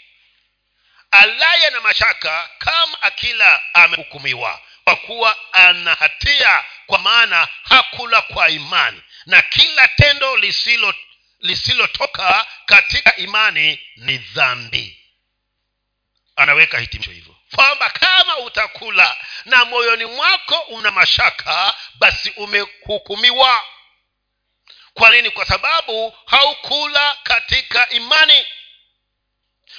alaye 1.12 1.70
na 1.70 1.82
mashaka 1.82 2.50
kama 2.58 3.02
akila 3.02 3.62
amehukumiwa 3.74 4.62
kwa 4.84 4.96
kuwa 4.96 5.36
ana 5.54 5.96
hatia 5.96 6.64
kwa 6.86 7.00
maana 7.00 7.48
hakula 7.64 8.22
kwa 8.22 8.50
imani. 8.50 9.02
Na 9.26 9.42
kila 9.42 9.88
tendo 9.88 10.38
lisilo 10.38 10.94
lisilotoka 11.40 12.46
katika 12.66 13.16
imani 13.16 13.80
ni 13.96 14.18
dhambi. 14.18 15.00
Anaweka 16.36 16.80
hitimisho 16.80 17.12
hivyo. 17.12 17.36
Kwamba 17.56 17.90
kama 17.90 18.38
utakula 18.38 19.18
na 19.46 19.66
moyoni 19.66 20.06
mwako 20.06 20.60
una 20.60 20.92
mashaka 20.92 21.74
basi 21.96 22.30
umehukumiwa 22.30 23.64
kwa 24.94 25.10
nini? 25.12 25.30
Kwa 25.30 25.46
sababu 25.46 26.14
haukula 26.26 27.18
katika 27.24 27.90
imani. 27.90 28.46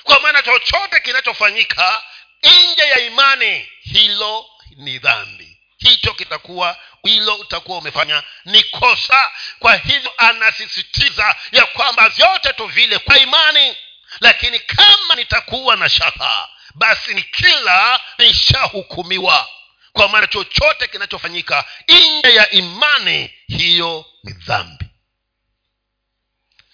Kwa 0.03 0.21
maana 0.21 0.43
chochote 0.43 1.01
kinachofanyika 1.01 2.03
nje 2.43 2.83
ya 2.83 2.99
imani 3.01 3.71
hilo 3.81 4.47
ni 4.77 4.99
dhambi. 4.99 5.59
Hicho 5.79 6.15
kitakuwa 6.15 6.79
hilo 7.03 7.35
utakuwa 7.35 7.79
umefanya. 7.79 8.23
Ni 8.45 8.63
kosa. 8.65 9.31
Kwa 9.59 9.77
hivyo 9.77 10.13
anasisitiza 10.17 11.37
ya 11.53 11.67
kwamba 11.67 12.09
vyote 12.09 12.53
tu 12.53 12.67
vile 12.67 12.99
kwa 12.99 13.19
imani. 13.19 13.77
Lakini 14.21 14.59
kama 14.59 15.15
nitakuwa 15.17 15.77
na 15.77 15.89
shaka 15.89 16.49
basi 16.75 17.15
ni 17.15 17.23
kila 17.23 18.01
nishahukumiwa. 18.19 19.49
Kwa 19.93 20.09
maana 20.09 20.27
chochote 20.27 20.89
kinachofanyika 20.89 21.65
nje 21.89 22.35
ya 22.35 22.51
imani 22.51 23.35
hiyo 23.49 24.07
ni 24.25 24.33
dhambi. 24.33 24.85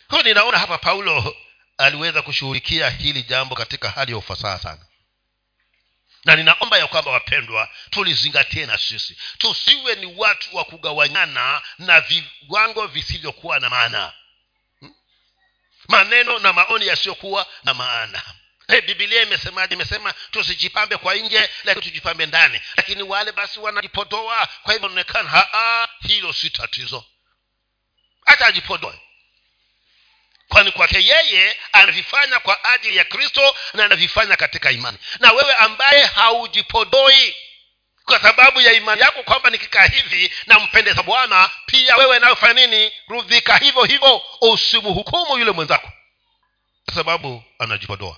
Kwa 0.09 0.23
ninaona 0.23 0.59
hapa 0.59 0.79
paulo 0.79 1.37
aliweza 1.79 2.23
kushughulikia 2.23 2.91
hili 2.91 3.23
jambo 3.23 3.55
katika 3.55 3.91
hali 3.91 4.13
ya 4.13 4.19
ufasaha 4.19 4.59
sana 4.59 4.87
na 6.27 6.37
ninaomba 6.37 6.79
ya 6.79 6.87
kwamba 6.87 7.11
wapendwa 7.11 7.69
tulizingatie 7.91 8.67
na 8.67 8.79
sisi. 8.79 9.17
Tusiwe 9.39 9.95
ni 9.95 10.07
watu 10.07 10.57
wa 10.57 10.65
kugawanyana 10.65 11.63
na 11.79 12.01
viwango 12.01 12.87
visivyokuwa 12.87 13.61
na 13.61 13.71
maana. 13.71 14.13
Hmm? 14.81 14.95
maneno 15.89 16.39
na 16.39 16.53
maoni 16.53 16.87
yasiyokuwa 16.87 17.47
na 17.65 17.75
maana. 17.75 18.23
Hey, 18.69 18.81
bibilia 18.81 19.23
imesemaje? 19.23 19.75
Imesema 19.75 20.15
tusijipambe 20.31 20.97
kwa 20.97 21.15
nje 21.15 21.51
lakini 21.65 21.85
tujipambe 21.85 22.27
ndani. 22.27 22.61
Lakini 22.77 23.03
wale 23.03 23.33
basi 23.33 23.61
wanajipodoa 23.61 24.49
kwa 24.63 24.73
hivyo 24.73 24.89
inaonekana 24.89 25.49
hilo 26.09 26.33
si 26.33 26.51
tatizo. 26.51 27.05
Hata 28.27 28.47
ajipodoe 28.47 29.01
kwani 30.49 30.73
kwake 30.73 31.05
yeye 31.05 31.57
anavifanya 31.73 32.41
kwa 32.41 32.65
ajili 32.65 32.97
ya 32.97 33.05
kristo 33.05 33.57
na 33.75 33.85
anavifanya 33.85 34.37
katika 34.37 34.71
imani. 34.71 34.99
Na 35.21 35.33
wewe 35.33 35.55
ambaye 35.55 36.05
haujipodoi 36.05 37.37
kwa 38.05 38.21
sababu 38.21 38.61
ya 38.61 38.73
imani 38.73 39.01
yako 39.01 39.23
kwamba 39.23 39.51
nikikaa 39.51 39.85
hivi 39.87 40.33
nampendeza 40.47 41.03
bwana 41.03 41.51
pia 41.67 41.97
wewe 41.97 42.19
nayofanya 42.19 42.67
nini? 42.67 42.93
Rudhika 43.09 43.57
hivyo 43.57 43.85
hivyo 43.85 44.23
usimhukumu 44.41 45.39
yule 45.39 45.51
mwenzako. 45.51 45.93
Kwa 46.85 46.95
sababu 46.95 47.45
anajipodoa. 47.59 48.17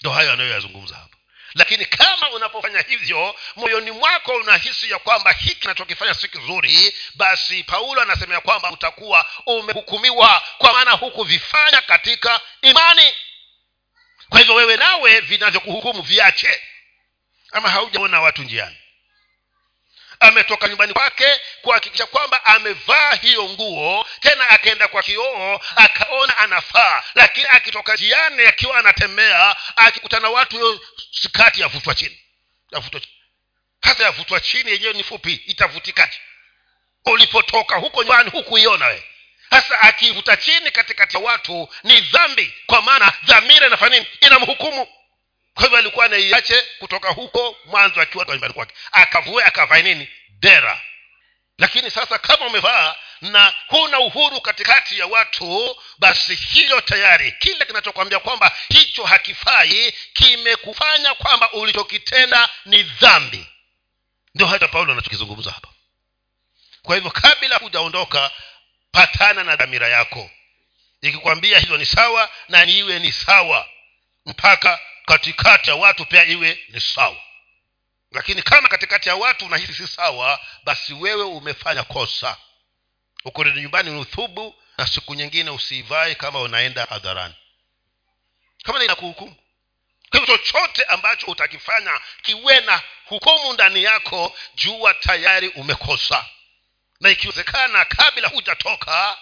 Ndo 0.00 0.10
hayo 0.10 0.32
anayoyazungumza 0.32 0.94
hapa 0.96 1.13
lakini 1.54 1.84
kama 1.86 2.30
unapofanya 2.30 2.80
hivyo 2.80 3.36
moyoni 3.56 3.90
mwako 3.90 4.32
unahisi 4.32 4.90
ya 4.90 4.98
kwamba 4.98 5.32
hiki 5.32 5.54
kinachokifanya 5.54 6.14
si 6.14 6.28
kizuri 6.28 6.94
basi 7.14 7.64
paulo 7.64 8.02
anasema 8.02 8.34
ya 8.34 8.40
kwamba 8.40 8.70
utakuwa 8.70 9.26
umehukumiwa. 9.46 10.42
Kwa 10.58 10.72
maana 10.72 10.90
hukuvifanya 10.90 11.82
katika 11.82 12.40
imani. 12.62 13.14
Kwa 14.28 14.38
hivyo 14.38 14.54
wewe 14.54 14.76
nawe 14.76 15.20
vinavyokuhukumu 15.20 16.02
viache. 16.02 16.62
Ama 17.52 17.70
haujaona 17.70 18.20
watu 18.20 18.42
njiani 18.42 18.76
ametoka 20.24 20.68
nyumbani 20.68 20.92
kwake 20.92 21.40
kuhakikisha 21.62 22.06
kwamba 22.06 22.44
amevaa 22.44 23.12
hiyo 23.14 23.44
nguo 23.48 24.06
tena 24.20 24.48
akaenda 24.48 24.88
kwa 24.88 25.02
kioo 25.02 25.60
akaona 25.76 26.36
anafaa. 26.38 27.02
Lakini 27.14 27.46
akitoka 27.50 27.96
jiani 27.96 28.46
akiwa 28.46 28.78
anatembea 28.78 29.56
akikutana 29.76 30.30
watu 30.30 30.56
hiyo 30.56 30.80
skati 31.10 31.60
yavutwa 31.60 31.94
chini 31.94 32.18
yavutwa 32.72 33.00
chini. 33.00 33.12
Hasa 33.82 34.04
yavutwa 34.04 34.40
chini 34.40 34.70
yenyewe 34.70 34.92
ni 34.92 35.04
fupi 35.04 35.32
itavutikaje 35.46 36.18
ulipotoka 37.04 37.76
huko 37.76 38.02
nyumbani 38.02 38.30
hukuiona 38.30 38.86
we 38.86 39.02
hasa 39.50 39.80
akivuta 39.80 40.36
chini 40.36 40.70
katikati 40.70 41.16
ya 41.16 41.22
watu 41.22 41.68
ni 41.82 42.00
dhambi 42.00 42.54
kwa 42.66 42.82
maana 42.82 43.12
dhamira 43.22 43.66
inafanya 43.66 43.96
nini? 43.96 44.06
Inamhukumu 44.20 44.88
kwa 45.54 45.62
hivyo 45.62 45.78
alikuwa 45.78 46.04
anaiache 46.06 46.62
kutoka 46.78 47.10
huko 47.10 47.56
mwanzo 47.64 48.00
akiwa 48.00 48.24
nyumbani 48.24 48.54
kwake. 48.54 48.74
Akavue 48.92 49.44
akavae 49.44 49.82
nini? 49.82 50.08
Dera. 50.28 50.80
Lakini 51.58 51.90
sasa 51.90 52.18
kama 52.18 52.46
umevaa 52.46 52.94
na 53.20 53.54
huna 53.66 54.00
uhuru 54.00 54.40
katikati 54.40 54.98
ya 54.98 55.06
watu 55.06 55.76
basi 55.98 56.34
hilo 56.34 56.80
tayari. 56.80 57.32
Kile 57.32 57.64
kinachokwambia 57.64 58.18
kwamba 58.18 58.56
hicho 58.68 59.04
hakifai 59.04 59.94
kimekufanya 60.12 61.14
kwamba 61.14 61.52
ulichokitenda 61.52 62.48
ni 62.64 62.82
dhambi. 62.82 63.46
Ndio 64.34 64.46
hata 64.46 64.68
paulo 64.68 64.92
anachokizungumza 64.92 65.50
hapa. 65.50 65.68
Kwa 66.82 66.94
hivyo 66.94 67.10
kabla 67.10 67.56
hujaondoka 67.56 68.30
patana 68.92 69.44
na 69.44 69.56
dhamira 69.56 69.88
yako. 69.88 70.30
Ikikwambia 71.00 71.58
hilo 71.58 71.76
ni 71.78 71.86
sawa 71.86 72.30
na 72.48 72.64
niiwe 72.64 72.98
ni 72.98 73.12
sawa 73.12 73.68
mpaka 74.26 74.80
katikati 75.06 75.70
ya 75.70 75.76
watu 75.76 76.06
pia 76.06 76.24
iwe 76.24 76.58
ni 76.68 76.80
sawa. 76.80 77.20
Lakini 78.10 78.42
kama 78.42 78.68
katikati 78.68 79.08
ya 79.08 79.16
watu 79.16 79.46
unahisi 79.46 79.74
si 79.74 79.86
sawa 79.88 80.40
basi 80.64 80.92
wewe 80.92 81.22
umefanya 81.24 81.82
kosa. 81.82 82.36
Ukurudi 83.24 83.60
nyumbani 83.60 83.90
uthubu 84.00 84.54
na 84.78 84.86
siku 84.86 85.14
nyingine 85.14 85.50
usiivae 85.50 86.14
kama 86.14 86.40
unaenda 86.40 86.84
hadharani. 86.84 87.34
Kama 88.62 88.84
inakuhukumu. 88.84 89.36
Kwa 90.10 90.20
hivyo 90.20 90.38
chochote 90.38 90.84
ambacho 90.84 91.26
utakifanya 91.26 92.00
kiwe 92.22 92.60
na 92.60 92.82
hukumu 93.04 93.52
ndani 93.52 93.82
yako 93.82 94.36
jua 94.54 94.94
tayari 94.94 95.48
umekosa. 95.48 96.26
Na 97.00 97.10
ikiwezekana 97.10 97.84
kabla 97.84 98.28
hujatoka 98.28 99.18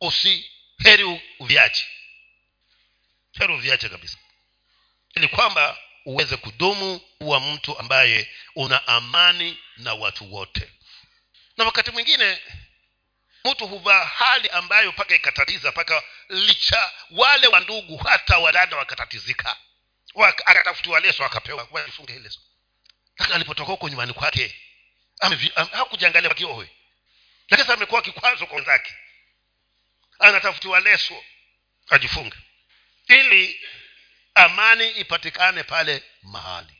usi 0.00 0.50
heri 0.82 1.20
uviache 1.38 1.86
heri 3.38 3.54
uviache 3.54 3.88
kabisa 3.88 4.18
ili 5.14 5.28
kwamba 5.28 5.78
uweze 6.04 6.36
kudumu 6.36 7.00
kuwa 7.00 7.40
mtu 7.40 7.78
ambaye 7.78 8.30
una 8.54 8.86
amani 8.86 9.58
na 9.76 9.94
watu 9.94 10.34
wote. 10.34 10.72
Na 11.56 11.64
wakati 11.64 11.90
mwingine 11.90 12.42
mtu 13.44 13.66
huvaa 13.66 14.04
hali 14.04 14.48
ambayo 14.48 14.92
mpaka 14.92 15.14
ikatatiza 15.14 15.70
mpaka 15.70 16.02
licha 16.28 16.92
wale 17.10 17.46
wa 17.46 17.60
ndugu 17.60 17.96
hata 17.96 18.38
wadada 18.38 18.76
wakatatizika. 18.76 19.56
Akatafutiwa 20.46 21.00
leso 21.00 21.24
akapewa 21.24 21.68
jifunge 21.86 22.18
leso. 22.18 22.40
Lakini 23.18 23.34
alipotoka 23.36 23.70
huko 23.72 23.88
nyumbani 23.88 24.12
kwake 24.12 24.54
hakujiangalia 25.72 26.28
wakiowe 26.28 26.70
lakini 27.50 27.66
sasa 27.66 27.74
amekuwa 27.74 28.02
kikwazo 28.02 28.46
kwa 28.46 28.56
wenzake. 28.56 28.94
Anatafutiwa 30.18 30.80
leso 30.80 31.24
ajifunge. 31.88 32.36
Ili 33.08 33.60
amani 34.44 34.90
ipatikane 34.90 35.62
pale 35.62 36.02
mahali. 36.22 36.74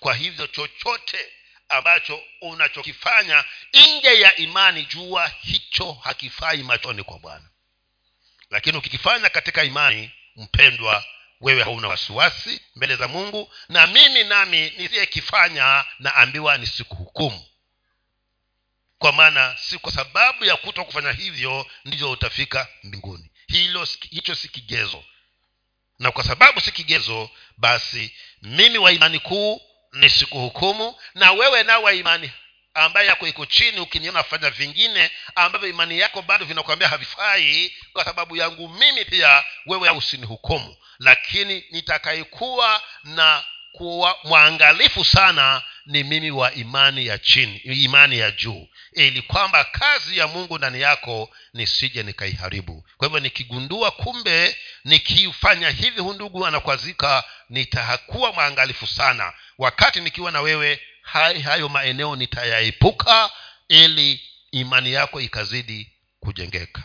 Kwa 0.00 0.14
hivyo 0.14 0.46
chochote 0.46 1.32
ambacho 1.68 2.22
unachokifanya 2.40 3.44
nje 3.72 4.20
ya 4.20 4.36
imani 4.36 4.84
jua 4.84 5.28
hicho 5.40 5.92
hakifai 5.92 6.62
machoni 6.62 7.02
kwa 7.02 7.18
bwana. 7.18 7.48
Lakini 8.50 8.78
ukikifanya 8.78 9.28
katika 9.28 9.64
imani 9.64 10.10
mpendwa 10.36 11.04
wewe 11.40 11.62
hauna 11.62 11.88
wasiwasi 11.88 12.60
mbele 12.76 12.96
za 12.96 13.08
mungu 13.08 13.52
na 13.68 13.86
mimi 13.86 14.24
nami 14.24 14.70
nisiyekifanya 14.70 15.84
naambiwa 15.98 16.58
nisikuhukumu. 16.58 17.44
Kwa 18.98 19.12
maana 19.12 19.56
si 19.56 19.78
kwa 19.78 19.92
sababu 19.92 20.44
ya 20.44 20.56
kuto 20.56 20.84
kufanya 20.84 21.12
hivyo 21.12 21.70
ndivyo 21.84 22.10
utafika 22.10 22.68
mbinguni. 22.82 23.30
Hilo 23.46 23.88
hicho 24.10 24.34
si 24.34 24.48
kigezo 24.48 25.04
na 25.98 26.10
kwa 26.10 26.24
sababu 26.24 26.60
si 26.60 26.72
kigezo 26.72 27.30
basi 27.56 28.14
mimi 28.42 28.78
wa 28.78 28.92
imani 28.92 29.18
kuu 29.18 29.60
ni 29.92 30.08
sikuhukumu 30.10 30.94
na 31.14 31.32
wewe 31.32 31.62
nao 31.62 31.82
wa 31.82 31.92
imani 31.92 32.30
ambaye 32.74 33.06
yako 33.08 33.26
iko 33.26 33.46
chini 33.46 33.80
ukiniona 33.80 34.22
fanya 34.22 34.50
vingine 34.50 35.10
ambavyo 35.34 35.68
imani 35.68 35.98
yako 35.98 36.22
bado 36.22 36.44
vinakwambia 36.44 36.88
havifai 36.88 37.72
kwa 37.92 38.04
sababu 38.04 38.36
yangu 38.36 38.68
mimi 38.68 39.04
pia 39.04 39.44
wewe 39.66 39.90
usinihukumu. 39.90 40.76
Lakini 40.98 41.64
nitakayekuwa 41.70 42.82
na 43.04 43.44
kuwa 43.72 44.18
mwangalifu 44.24 45.04
sana 45.04 45.62
ni 45.86 46.04
mimi 46.04 46.30
wa 46.30 46.54
imani 46.54 47.06
ya 47.06 47.18
chini 47.18 47.56
imani 47.56 48.18
ya 48.18 48.30
juu 48.30 48.68
ili 48.96 49.22
kwamba 49.22 49.64
kazi 49.64 50.18
ya 50.18 50.26
mungu 50.28 50.58
ndani 50.58 50.80
yako 50.80 51.30
nisije 51.54 52.02
nikaiharibu. 52.02 52.84
Kwa 52.96 53.06
hivyo 53.08 53.20
nikigundua 53.20 53.90
kumbe 53.90 54.56
nikifanya 54.84 55.70
hivi 55.70 56.00
hu 56.00 56.12
ndugu 56.12 56.46
anakwazika 56.46 57.24
nitakuwa 57.50 58.32
mwangalifu 58.32 58.86
sana. 58.86 59.32
Wakati 59.58 60.00
nikiwa 60.00 60.30
na 60.32 60.40
wewe 60.40 60.80
hai 61.02 61.40
hayo 61.40 61.68
maeneo 61.68 62.16
nitayaepuka 62.16 63.30
ili 63.68 64.22
imani 64.50 64.92
yako 64.92 65.20
ikazidi 65.20 65.92
kujengeka 66.20 66.82